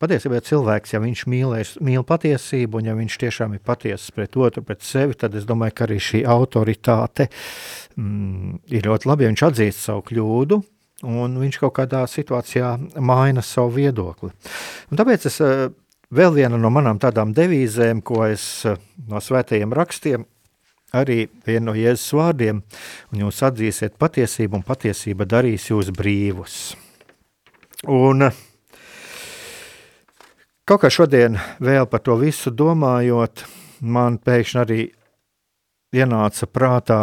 patiesībā 0.00 0.40
cilvēks, 0.44 0.94
ja 0.94 1.00
viņš 1.02 1.24
mīlēs, 1.28 1.74
mīl 1.84 2.04
patiesību, 2.08 2.80
un 2.80 2.88
ja 2.88 2.96
viņš 2.96 3.16
tiešām 3.24 3.56
ir 3.56 3.64
patiess 3.64 4.12
pret 4.16 4.36
otru, 4.40 4.64
pret 4.64 4.84
sevi, 4.86 5.16
tad 5.18 5.36
es 5.36 5.46
domāju, 5.48 5.76
ka 5.76 5.86
arī 5.88 5.98
šī 6.00 6.22
autoritāte 6.28 7.28
mm, 7.96 8.60
ir 8.72 8.88
ļoti 8.88 9.10
labi, 9.10 9.26
ja 9.26 9.32
viņš 9.32 9.46
atzīst 9.50 9.84
savu 9.84 10.06
kļūdu. 10.08 10.60
Un 11.06 11.38
viņš 11.40 11.60
kaut 11.62 11.72
kādā 11.78 12.02
situācijā 12.10 12.74
maina 13.00 13.40
savu 13.44 13.78
viedokli. 13.78 14.32
Un 14.90 15.00
tāpēc 15.00 15.24
es, 15.30 15.38
vēl 16.12 16.34
viena 16.36 16.58
no 16.60 16.68
manām 16.72 17.00
tādām 17.00 17.32
devīzēm, 17.36 18.02
ko 18.04 18.26
es 18.26 18.66
no 19.08 19.22
svētajiem 19.22 19.72
rakstiem 19.72 20.26
arī 20.92 21.24
vienu 21.46 21.70
no 21.70 21.74
Jēzus 21.78 22.12
vārdiem, 22.18 22.62
un 23.12 23.24
jūs 23.24 23.42
atzīsiet 23.46 23.96
patiesību, 24.00 24.58
un 24.58 24.66
patiesība 24.66 25.26
darīs 25.28 25.68
jūs 25.70 25.92
brīvus. 25.94 26.56
Un 27.88 28.28
kaut 30.66 30.82
kā 30.82 30.90
šodien 30.92 31.38
vēl 31.62 31.86
par 31.90 32.02
to 32.04 32.18
visu 32.20 32.52
domājot, 32.52 33.44
man 33.80 34.18
pēkšņi 34.18 34.60
arī 34.60 34.80
ienāca 35.96 36.46
prātā 36.50 37.00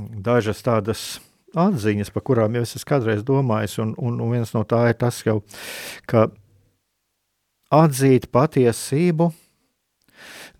dažas 0.00 0.64
tādas 0.64 1.20
atziņas, 1.58 2.10
par 2.14 2.24
kurām 2.26 2.56
jau 2.56 2.64
es 2.66 2.76
esmu 2.78 2.88
kādreiz 2.94 3.22
domājis, 3.26 3.78
un, 3.82 3.94
un, 3.98 4.20
un 4.22 4.34
viens 4.34 4.54
no 4.56 4.64
tā 4.68 4.86
ir 4.90 4.98
tas, 5.00 5.20
jau, 5.26 5.40
ka 6.10 6.28
atzīt 7.82 8.30
patiesību– 8.32 9.32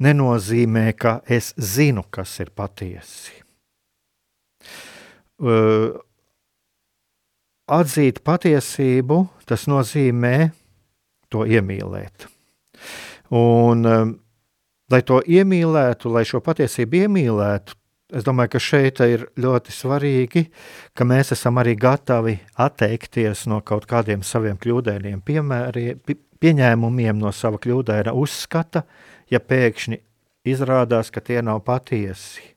nenozīmē, 0.03 0.93
ka 0.99 1.21
es 1.27 1.53
zinu, 1.59 2.05
kas 2.11 2.35
ir 2.43 2.53
patiesi. 2.57 3.39
Uh, 5.43 5.99
atzīt 7.73 8.23
patiesību, 8.25 9.25
tas 9.49 9.67
nozīmē 9.71 10.37
to 11.33 11.47
iemīlēt. 11.49 12.29
Un, 13.33 13.87
um, 13.89 14.17
lai 14.93 15.01
to 15.09 15.23
iemīlētu, 15.25 16.13
lai 16.13 16.25
šo 16.29 16.43
patiesību 16.45 17.07
iemīlētu, 17.07 17.79
es 18.13 18.27
domāju, 18.27 18.55
ka 18.55 18.61
šeit 18.63 19.01
ir 19.05 19.27
ļoti 19.41 19.75
svarīgi, 19.75 20.45
ka 20.95 21.07
mēs 21.09 21.33
esam 21.37 21.61
arī 21.63 21.75
gatavi 21.81 22.37
atteikties 22.61 23.47
no 23.51 23.63
kaut 23.65 23.89
kādiem 23.91 24.25
saviem 24.27 24.59
kļūdainiem 24.61 25.23
piemēriem, 25.25 26.01
pieņēmumiem, 26.43 27.19
no 27.19 27.33
sava 27.33 27.61
kļūdaina 27.63 28.15
uzskata, 28.19 28.85
ja 29.33 29.41
pēkšņi 29.41 30.01
izrādās, 30.53 31.13
ka 31.15 31.23
tie 31.25 31.41
nav 31.45 31.63
patiesi. 31.67 32.53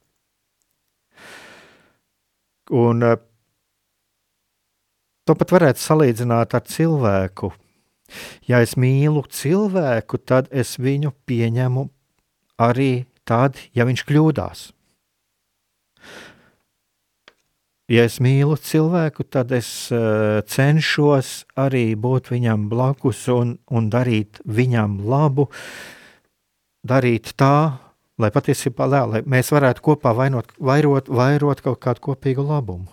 Un 2.73 3.05
eh, 3.05 3.17
to 5.25 5.35
pat 5.37 5.53
varētu 5.53 5.81
salīdzināt 5.81 6.57
ar 6.57 6.65
cilvēku. 6.65 7.51
Ja 8.45 8.61
es 8.61 8.75
mīlu 8.77 9.23
cilvēku, 9.33 10.19
tad 10.21 10.49
es 10.53 10.75
viņu 10.81 11.13
pieņemu 11.25 11.87
arī 12.61 13.05
tad, 13.25 13.57
ja 13.73 13.85
viņš 13.85 14.05
kļūdās. 14.05 14.65
Ja 17.85 18.07
es 18.09 18.17
mīlu 18.17 18.55
cilvēku, 18.57 19.27
tad 19.29 19.51
es 19.53 19.67
uh, 19.93 20.41
cenšos 20.49 21.43
arī 21.53 21.91
būt 21.93 22.31
viņam 22.33 22.65
blakus 22.71 23.27
un, 23.29 23.59
un 23.69 23.91
darīt 23.93 24.39
viņam 24.41 25.03
labu, 25.05 25.51
darīt 26.81 27.35
tā, 27.37 27.77
lai 28.17 28.31
patiesībā 28.33 28.87
lē, 28.89 29.03
lai 29.11 29.21
mēs 29.29 29.53
varētu 29.53 29.85
kopā 29.85 30.15
vainot, 30.17 30.49
vairot, 30.57 31.11
vairot 31.13 31.61
kaut 31.61 31.77
kādu 31.83 32.01
kopīgu 32.09 32.47
labumu. 32.47 32.89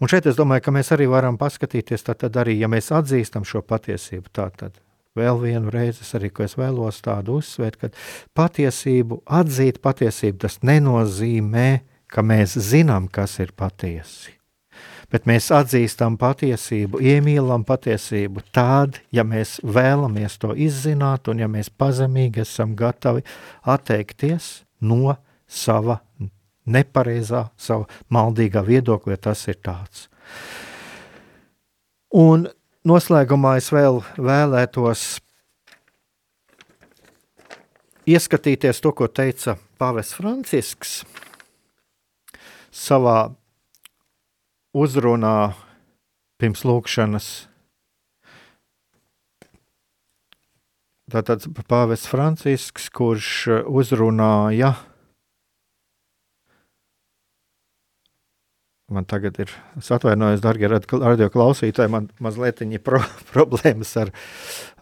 Un 0.00 0.10
šeit 0.10 0.26
es 0.26 0.38
domāju, 0.38 0.64
ka 0.64 0.74
mēs 0.74 0.90
arī 0.96 1.06
varam 1.10 1.38
paskatīties, 1.38 2.02
tad 2.08 2.34
arī, 2.40 2.56
ja 2.58 2.70
mēs 2.72 2.90
atzīstam 2.96 3.46
šo 3.46 3.62
patiesību, 3.62 4.26
tā 4.34 4.48
tad 4.56 4.80
vēl 5.18 5.38
vienu 5.42 5.70
reizi 5.70 6.02
es 6.02 6.14
arī 6.18 6.30
es 6.44 6.56
vēlos 6.58 6.98
tādu 7.04 7.38
uzsvērt, 7.38 7.76
ka 7.78 7.90
patiesību, 8.34 9.22
atzīt 9.26 9.78
patiesību, 9.84 10.38
tas 10.46 10.58
nenozīmē, 10.66 11.68
ka 12.10 12.26
mēs 12.26 12.58
zinām, 12.70 13.08
kas 13.12 13.38
ir 13.42 13.54
patiesi 13.56 14.40
bet 15.10 15.26
mēs 15.26 15.50
atzīstam 15.54 16.16
patiesību, 16.20 17.00
iemīlam 17.02 17.64
patiesību 17.66 18.44
tad, 18.54 19.00
ja 19.14 19.24
mēs 19.26 19.58
vēlamies 19.66 20.38
to 20.42 20.54
izzināt, 20.54 21.28
un 21.30 21.42
ja 21.42 21.48
mēs 21.50 21.70
pazemīgi 21.70 22.44
esam 22.44 22.76
gatavi 22.78 23.24
atteikties 23.66 24.62
no 24.86 25.16
sava 25.50 25.98
nepareizā, 26.70 27.48
sava 27.58 27.88
maldīgā 28.12 28.62
viedokļa, 28.66 29.16
ja 29.16 29.24
tas 29.30 29.42
ir 29.50 29.58
tāds. 29.64 30.06
Un 32.14 32.46
noslēgumā 32.86 33.56
es 33.58 33.70
vēl 33.74 34.00
vēlētos 34.18 35.08
ieskatīties 38.10 38.80
to, 38.82 38.94
ko 38.94 39.10
teica 39.10 39.56
Pāvests 39.80 40.16
Francisks 40.18 41.00
savā 42.70 43.32
uzrunā 44.76 45.52
pirms 46.40 46.64
lūkšanas. 46.64 47.30
Tātad 51.10 51.48
Pāvests 51.66 52.06
Francisks, 52.06 52.86
kurš 52.94 53.32
uzrunāja, 53.66 54.76
man 58.90 59.06
tagad 59.10 59.38
ir, 59.42 59.50
es 59.78 59.90
atvainojos, 59.94 60.42
darbie 60.42 60.70
radio 60.70 61.28
klausītāji, 61.30 61.90
man 61.90 62.08
mazliet 62.22 62.62
pro, 62.84 63.02
problēmas 63.32 63.92
ar, 63.98 64.12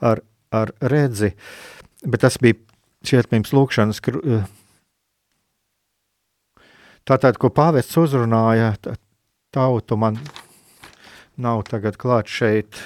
ar, 0.00 0.22
ar 0.52 0.72
redzi, 0.80 1.34
bet 2.04 2.24
tas 2.24 2.40
bija 2.40 2.58
šķiet 3.04 3.30
pirms 3.32 3.52
lūkšanas. 3.56 4.02
Tātad, 7.08 7.38
ko 7.40 7.48
pāvests 7.48 7.96
uzrunāja, 7.96 8.74
tautu 9.54 9.96
man 9.96 10.18
nav 11.40 11.62
tagad 11.70 11.96
klāt 11.96 12.28
šeit. 12.28 12.82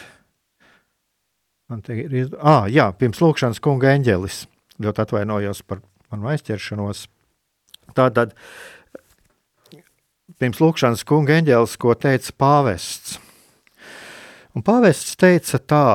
Man 1.67 1.81
te 1.83 1.97
ir 2.05 2.31
ah, 2.39 2.69
jā, 2.71 2.87
pirms 2.95 3.19
lūkšanas 3.25 3.59
kunga 3.65 3.91
eņģelis. 3.97 4.45
Ļoti 4.83 5.03
atvainojos 5.03 5.65
par 5.67 5.83
manu 6.13 6.31
aizķeršanos. 6.31 7.07
Tātad 7.99 8.37
pirms 10.39 10.63
lūkšanas 10.63 11.03
kunga 11.09 11.41
eņģelis, 11.41 11.75
ko 11.83 11.97
teica 11.99 12.37
pāvests. 12.39 13.19
Un 14.55 14.63
pāvests 14.63 15.19
teica 15.19 15.59
tā, 15.59 15.87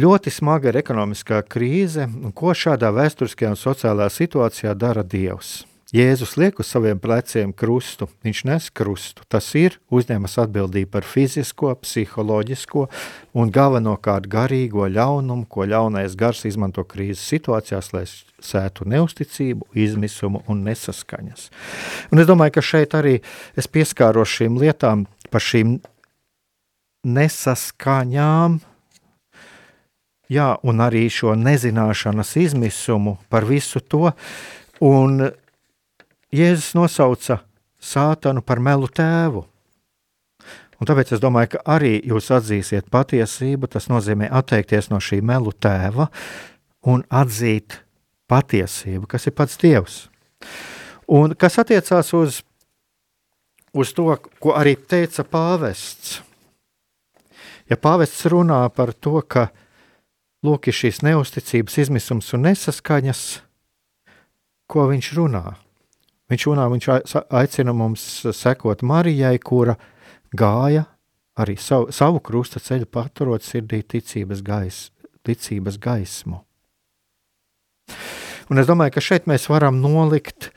ļoti 0.00 0.32
smaga 0.32 0.70
ir 0.70 0.80
ekonomiskā 0.80 1.40
krīze, 1.50 2.06
un 2.08 2.32
ko 2.36 2.54
šādā 2.56 2.92
vēsturiskajā 2.94 3.54
un 3.54 3.58
sociālā 3.58 4.06
situācijā 4.12 4.74
dara 4.78 5.04
Dievs. 5.04 5.60
Jēzus 5.90 6.36
liek 6.38 6.60
uz 6.62 6.68
saviem 6.70 7.00
pleciem 7.02 7.50
krustu, 7.50 8.06
viņš 8.22 8.40
nes 8.46 8.68
krustu. 8.70 9.24
Tas 9.26 9.48
ir 9.58 9.80
uzņēmas 9.90 10.36
atbildību 10.38 10.86
par 10.92 11.02
fizisko, 11.02 11.72
psiholoģisko 11.82 12.84
un 13.34 13.50
galvenokārt 13.50 14.28
garīgo 14.30 14.86
ļaunumu, 14.86 15.48
ko 15.50 15.66
ļaunais 15.66 16.14
gars 16.14 16.44
izmanto 16.46 16.86
krīzes 16.86 17.26
situācijās, 17.32 17.90
lai 17.96 18.04
sētu 18.06 18.86
neusticību, 18.86 19.66
izmisumu 19.74 20.44
un 20.46 20.62
nesaskaņas. 20.68 21.50
Un 22.14 22.22
es 22.22 22.30
domāju, 22.30 22.60
ka 22.60 22.66
šeit 22.70 22.94
arī 22.94 23.18
es 23.58 23.66
pieskāros 23.66 24.30
šīm 24.30 24.62
lietām 24.62 25.08
par 25.34 25.42
šīm 25.42 25.80
nesaskaņām, 27.02 28.60
jā, 30.30 30.54
un 30.62 30.82
arī 30.84 31.06
šo 31.12 31.34
nezināšanas 31.38 32.34
izmisumu 32.40 33.18
par 33.30 33.46
visu 33.48 33.82
to, 33.82 34.10
un 34.80 35.30
Jēzus 36.30 36.76
nosauca 36.78 37.40
sātanu 37.82 38.42
par 38.46 38.60
melu 38.62 38.86
tēvu. 38.86 39.42
Un 40.80 40.88
tāpēc 40.88 41.10
es 41.16 41.20
domāju, 41.20 41.56
ka 41.56 41.62
arī 41.74 41.96
jūs 42.06 42.30
atzīsiet 42.32 42.86
patiesību. 42.92 43.68
Tas 43.68 43.90
nozīmē 43.90 44.30
atteikties 44.30 44.88
no 44.92 45.00
šī 45.02 45.18
melu 45.26 45.52
tēva 45.52 46.06
un 46.88 47.02
atzīt 47.10 47.80
patiesību, 48.30 49.10
kas 49.10 49.26
ir 49.26 49.34
pats 49.36 49.58
Dievs. 49.60 49.98
Un 51.10 51.34
kas 51.34 51.58
attiecās 51.58 52.14
uz 52.14 52.40
uz 53.72 53.92
to, 53.94 54.16
ko 54.42 54.54
arī 54.58 54.74
teica 54.76 55.24
pāvests. 55.26 56.20
Ja 57.70 57.78
pāvests 57.78 58.26
runā 58.30 58.64
par 58.74 58.92
to, 58.92 59.20
ka 59.22 59.50
lūk, 60.46 60.68
ir 60.70 60.76
šīs 60.76 61.02
neusticības, 61.06 61.78
izmisums 61.84 62.30
un 62.36 62.46
nesaskaņas, 62.48 63.24
ko 64.70 64.86
viņš 64.90 65.10
runā? 65.18 65.44
Viņš 66.30 66.46
runā, 66.46 66.68
viņš 66.70 66.86
aicina 67.34 67.74
mums 67.74 68.04
sekot 68.38 68.84
Marijai, 68.86 69.36
kura 69.42 69.74
gāja 70.30 70.86
arī 71.40 71.56
savu, 71.58 71.90
savu 71.94 72.20
krusta 72.22 72.60
ceļu 72.62 72.86
paturot 72.86 73.44
sirdī 73.44 73.82
ticības, 73.82 74.42
gais, 74.46 74.78
ticības 75.26 75.78
gaismu. 75.82 76.44
Un 78.50 78.58
es 78.58 78.66
domāju, 78.66 78.96
ka 78.96 79.02
šeit 79.02 79.28
mēs 79.30 79.48
varam 79.50 79.78
nolikt 79.82 80.50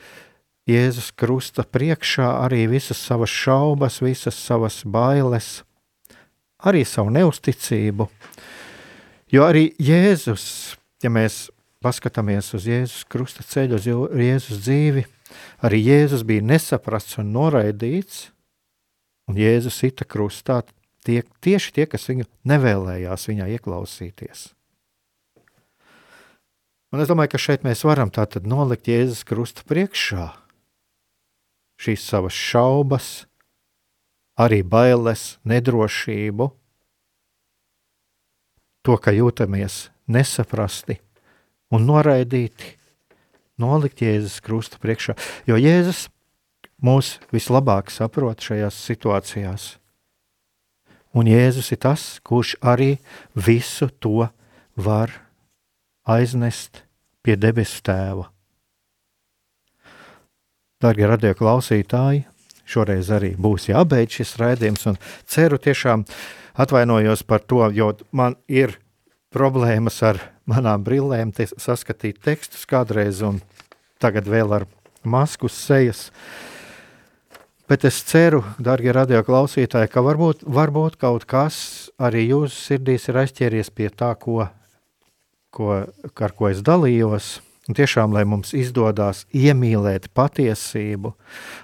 Jēzus 0.64 1.10
krusta 1.12 1.62
priekšā 1.68 2.26
arī 2.46 2.64
visas 2.70 2.98
savas 2.98 3.30
šaubas, 3.30 4.00
visas 4.00 4.38
savas 4.38 4.80
bailes, 4.88 5.58
arī 6.64 6.86
savu 6.88 7.12
neusticību. 7.12 8.08
Jo 9.32 9.46
arī 9.48 9.70
Jēzus, 9.80 10.76
ja 11.02 11.10
mēs 11.12 11.48
paskatāmies 11.84 12.52
uz 12.56 12.68
Jēzus 12.68 13.04
krusta 13.10 13.44
ceļu, 13.46 13.78
uz 13.78 13.88
Jēzus 13.88 14.62
dzīvi, 14.64 15.04
arī 15.64 15.80
Jēzus 15.84 16.24
bija 16.28 16.44
nesaprasts 16.44 17.18
un 17.22 17.32
noraidīts, 17.34 18.28
un 19.28 19.40
Jēzus 19.40 19.80
ita 19.88 20.06
krustā 20.08 20.62
tie, 21.04 21.22
tieši 21.44 21.74
tie, 21.76 21.88
kas 21.90 22.08
viņu 22.10 22.28
nevēlējās 22.48 23.28
viņā 23.30 23.48
ieklausīties. 23.56 24.46
Un 26.94 27.02
es 27.02 27.10
domāju, 27.10 27.32
ka 27.32 27.42
šeit 27.42 27.64
mēs 27.66 27.82
varam 27.82 28.12
tātad 28.14 28.46
nolikt 28.46 28.86
Jēzus 28.86 29.24
krusta 29.26 29.64
priekšā 29.66 30.30
šīs 31.84 32.04
savas 32.06 32.36
šaubas, 32.38 33.08
arī 34.38 34.62
bailes, 34.62 35.38
nedrošību, 35.46 36.48
to, 38.84 38.96
ka 39.00 39.14
jūtamies 39.16 39.88
nesaprasti 40.06 40.98
un 41.74 41.86
noraidīti, 41.88 42.74
nolikt 43.60 44.04
Jēzus 44.04 44.42
krusta 44.44 44.80
priekšā. 44.82 45.16
Jo 45.48 45.56
Jēzus 45.58 46.06
mūs 46.84 47.16
vislabāk 47.32 47.90
saprot 47.92 48.44
šajās 48.44 48.78
situācijās. 48.90 49.66
Un 51.14 51.30
Jēzus 51.30 51.70
ir 51.72 51.80
tas, 51.82 52.04
kurš 52.26 52.56
arī 52.60 52.96
visu 53.34 53.88
to 54.02 54.28
var 54.74 55.12
aiznest 56.04 56.82
pie 57.22 57.38
debesu 57.38 57.80
tēva. 57.86 58.28
Darbie 60.82 61.06
radio 61.08 61.32
klausītāji, 61.38 62.26
šoreiz 62.68 63.10
arī 63.14 63.34
būs 63.40 63.68
jābeidz 63.70 64.20
šis 64.20 64.36
raidījums, 64.40 64.86
un 64.90 64.98
ceru 65.30 65.58
tiešām 65.58 66.04
atvainojos 66.54 67.24
par 67.26 67.44
to, 67.44 67.66
jo 67.74 67.92
man 68.12 68.38
ir 68.48 68.78
problēmas 69.34 70.00
ar 70.06 70.20
manām 70.46 70.84
brillēm, 70.86 71.32
te 71.34 71.48
saskatīt 71.48 72.22
tekstus 72.24 72.66
kādreiz, 72.70 73.22
un 73.24 73.40
tagad 74.02 74.28
vēl 74.30 74.52
ar 74.60 74.66
masku 75.02 75.50
sejas. 75.50 76.10
Bet 77.68 77.86
es 77.88 78.02
ceru, 78.04 78.42
darbie 78.60 78.92
radio 78.92 79.22
klausītāji, 79.24 79.88
ka 79.88 80.02
varbūt, 80.04 80.44
varbūt 80.44 80.98
kaut 81.00 81.24
kas 81.24 81.56
arī 81.96 82.26
jūsu 82.28 82.60
sirdīs 82.60 83.08
ir 83.08 83.22
aizķēries 83.22 83.72
pie 83.72 83.88
tā, 83.88 84.12
ko 84.20 84.44
ko, 85.54 85.70
ar 86.26 86.34
ko 86.34 86.50
es 86.50 86.62
dalījos. 86.66 87.38
Un 87.64 87.76
tiešām, 87.78 88.12
lai 88.12 88.26
mums 88.28 88.52
izdodas 88.52 89.22
iemīlēt 89.32 90.10
patiesību, 90.12 91.14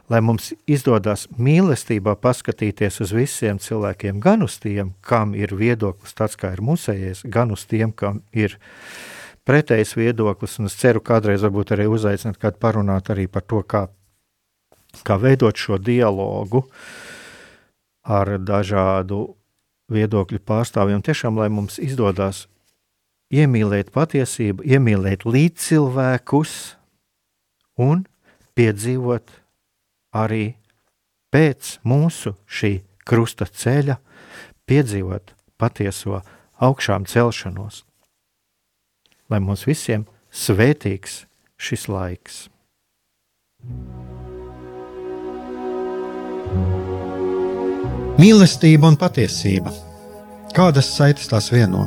lai 0.09 0.21
mums 0.25 0.55
izdodas 0.65 1.27
mīlestībā 1.37 2.15
paskatīties 2.23 3.03
uz 3.05 3.13
visiem 3.13 3.61
cilvēkiem, 3.61 4.17
gan 4.25 4.47
uz 4.47 4.57
tiem, 4.63 4.95
kam 5.05 5.35
ir 5.37 5.53
viedoklis 5.53 6.17
tāds, 6.17 6.39
kā 6.41 6.55
ir 6.57 6.63
mūsējais, 6.65 7.21
gan 7.29 7.53
uz 7.53 7.67
tiem, 7.69 7.93
kam 7.93 8.23
ir 8.33 8.57
pretējs 9.45 9.93
viedoklis. 9.99 10.57
Un 10.63 10.71
es 10.71 10.79
ceru, 10.81 11.05
kādreiz 11.05 11.45
varbūt 11.45 11.75
arī 11.77 11.91
uzaicināt 11.93 12.41
kādu 12.41 12.57
parunāt 12.65 13.13
arī 13.13 13.29
par 13.29 13.45
to, 13.45 13.61
kā, 13.61 13.87
kā 15.05 15.21
veidot 15.21 15.61
šo 15.61 15.77
dialogu 15.77 16.65
ar 18.09 18.39
dažādu 18.41 19.27
viedokļu 19.93 20.41
pārstāvjiem. 20.49 21.05
Tiešām, 21.05 21.37
lai 21.37 21.51
mums 21.53 21.77
izdodas 21.83 22.47
iemīlēt 23.31 23.93
patiesību, 23.95 24.64
iemīlēt 24.66 25.24
līdzcilvēkus 25.24 26.55
un 27.81 28.05
piedzīvot 28.59 29.31
arī 30.20 30.45
pēc 31.31 31.76
mūsu 31.87 32.35
šī 32.51 32.72
krusta 33.07 33.47
ceļa, 33.47 33.97
piedzīvot 34.66 35.35
patieso 35.61 36.20
augšām 36.61 37.07
celšanos. 37.07 37.85
Lai 39.31 39.39
mums 39.43 39.62
visiem 39.66 40.07
svētīgs 40.31 41.24
šis 41.61 41.87
laiks. 41.91 42.43
Mīlestība 48.20 48.91
un 48.91 48.99
patiesība. 49.01 49.72
Kādas 50.53 50.91
saites 50.97 51.31
tās 51.31 51.49
vieno? 51.55 51.87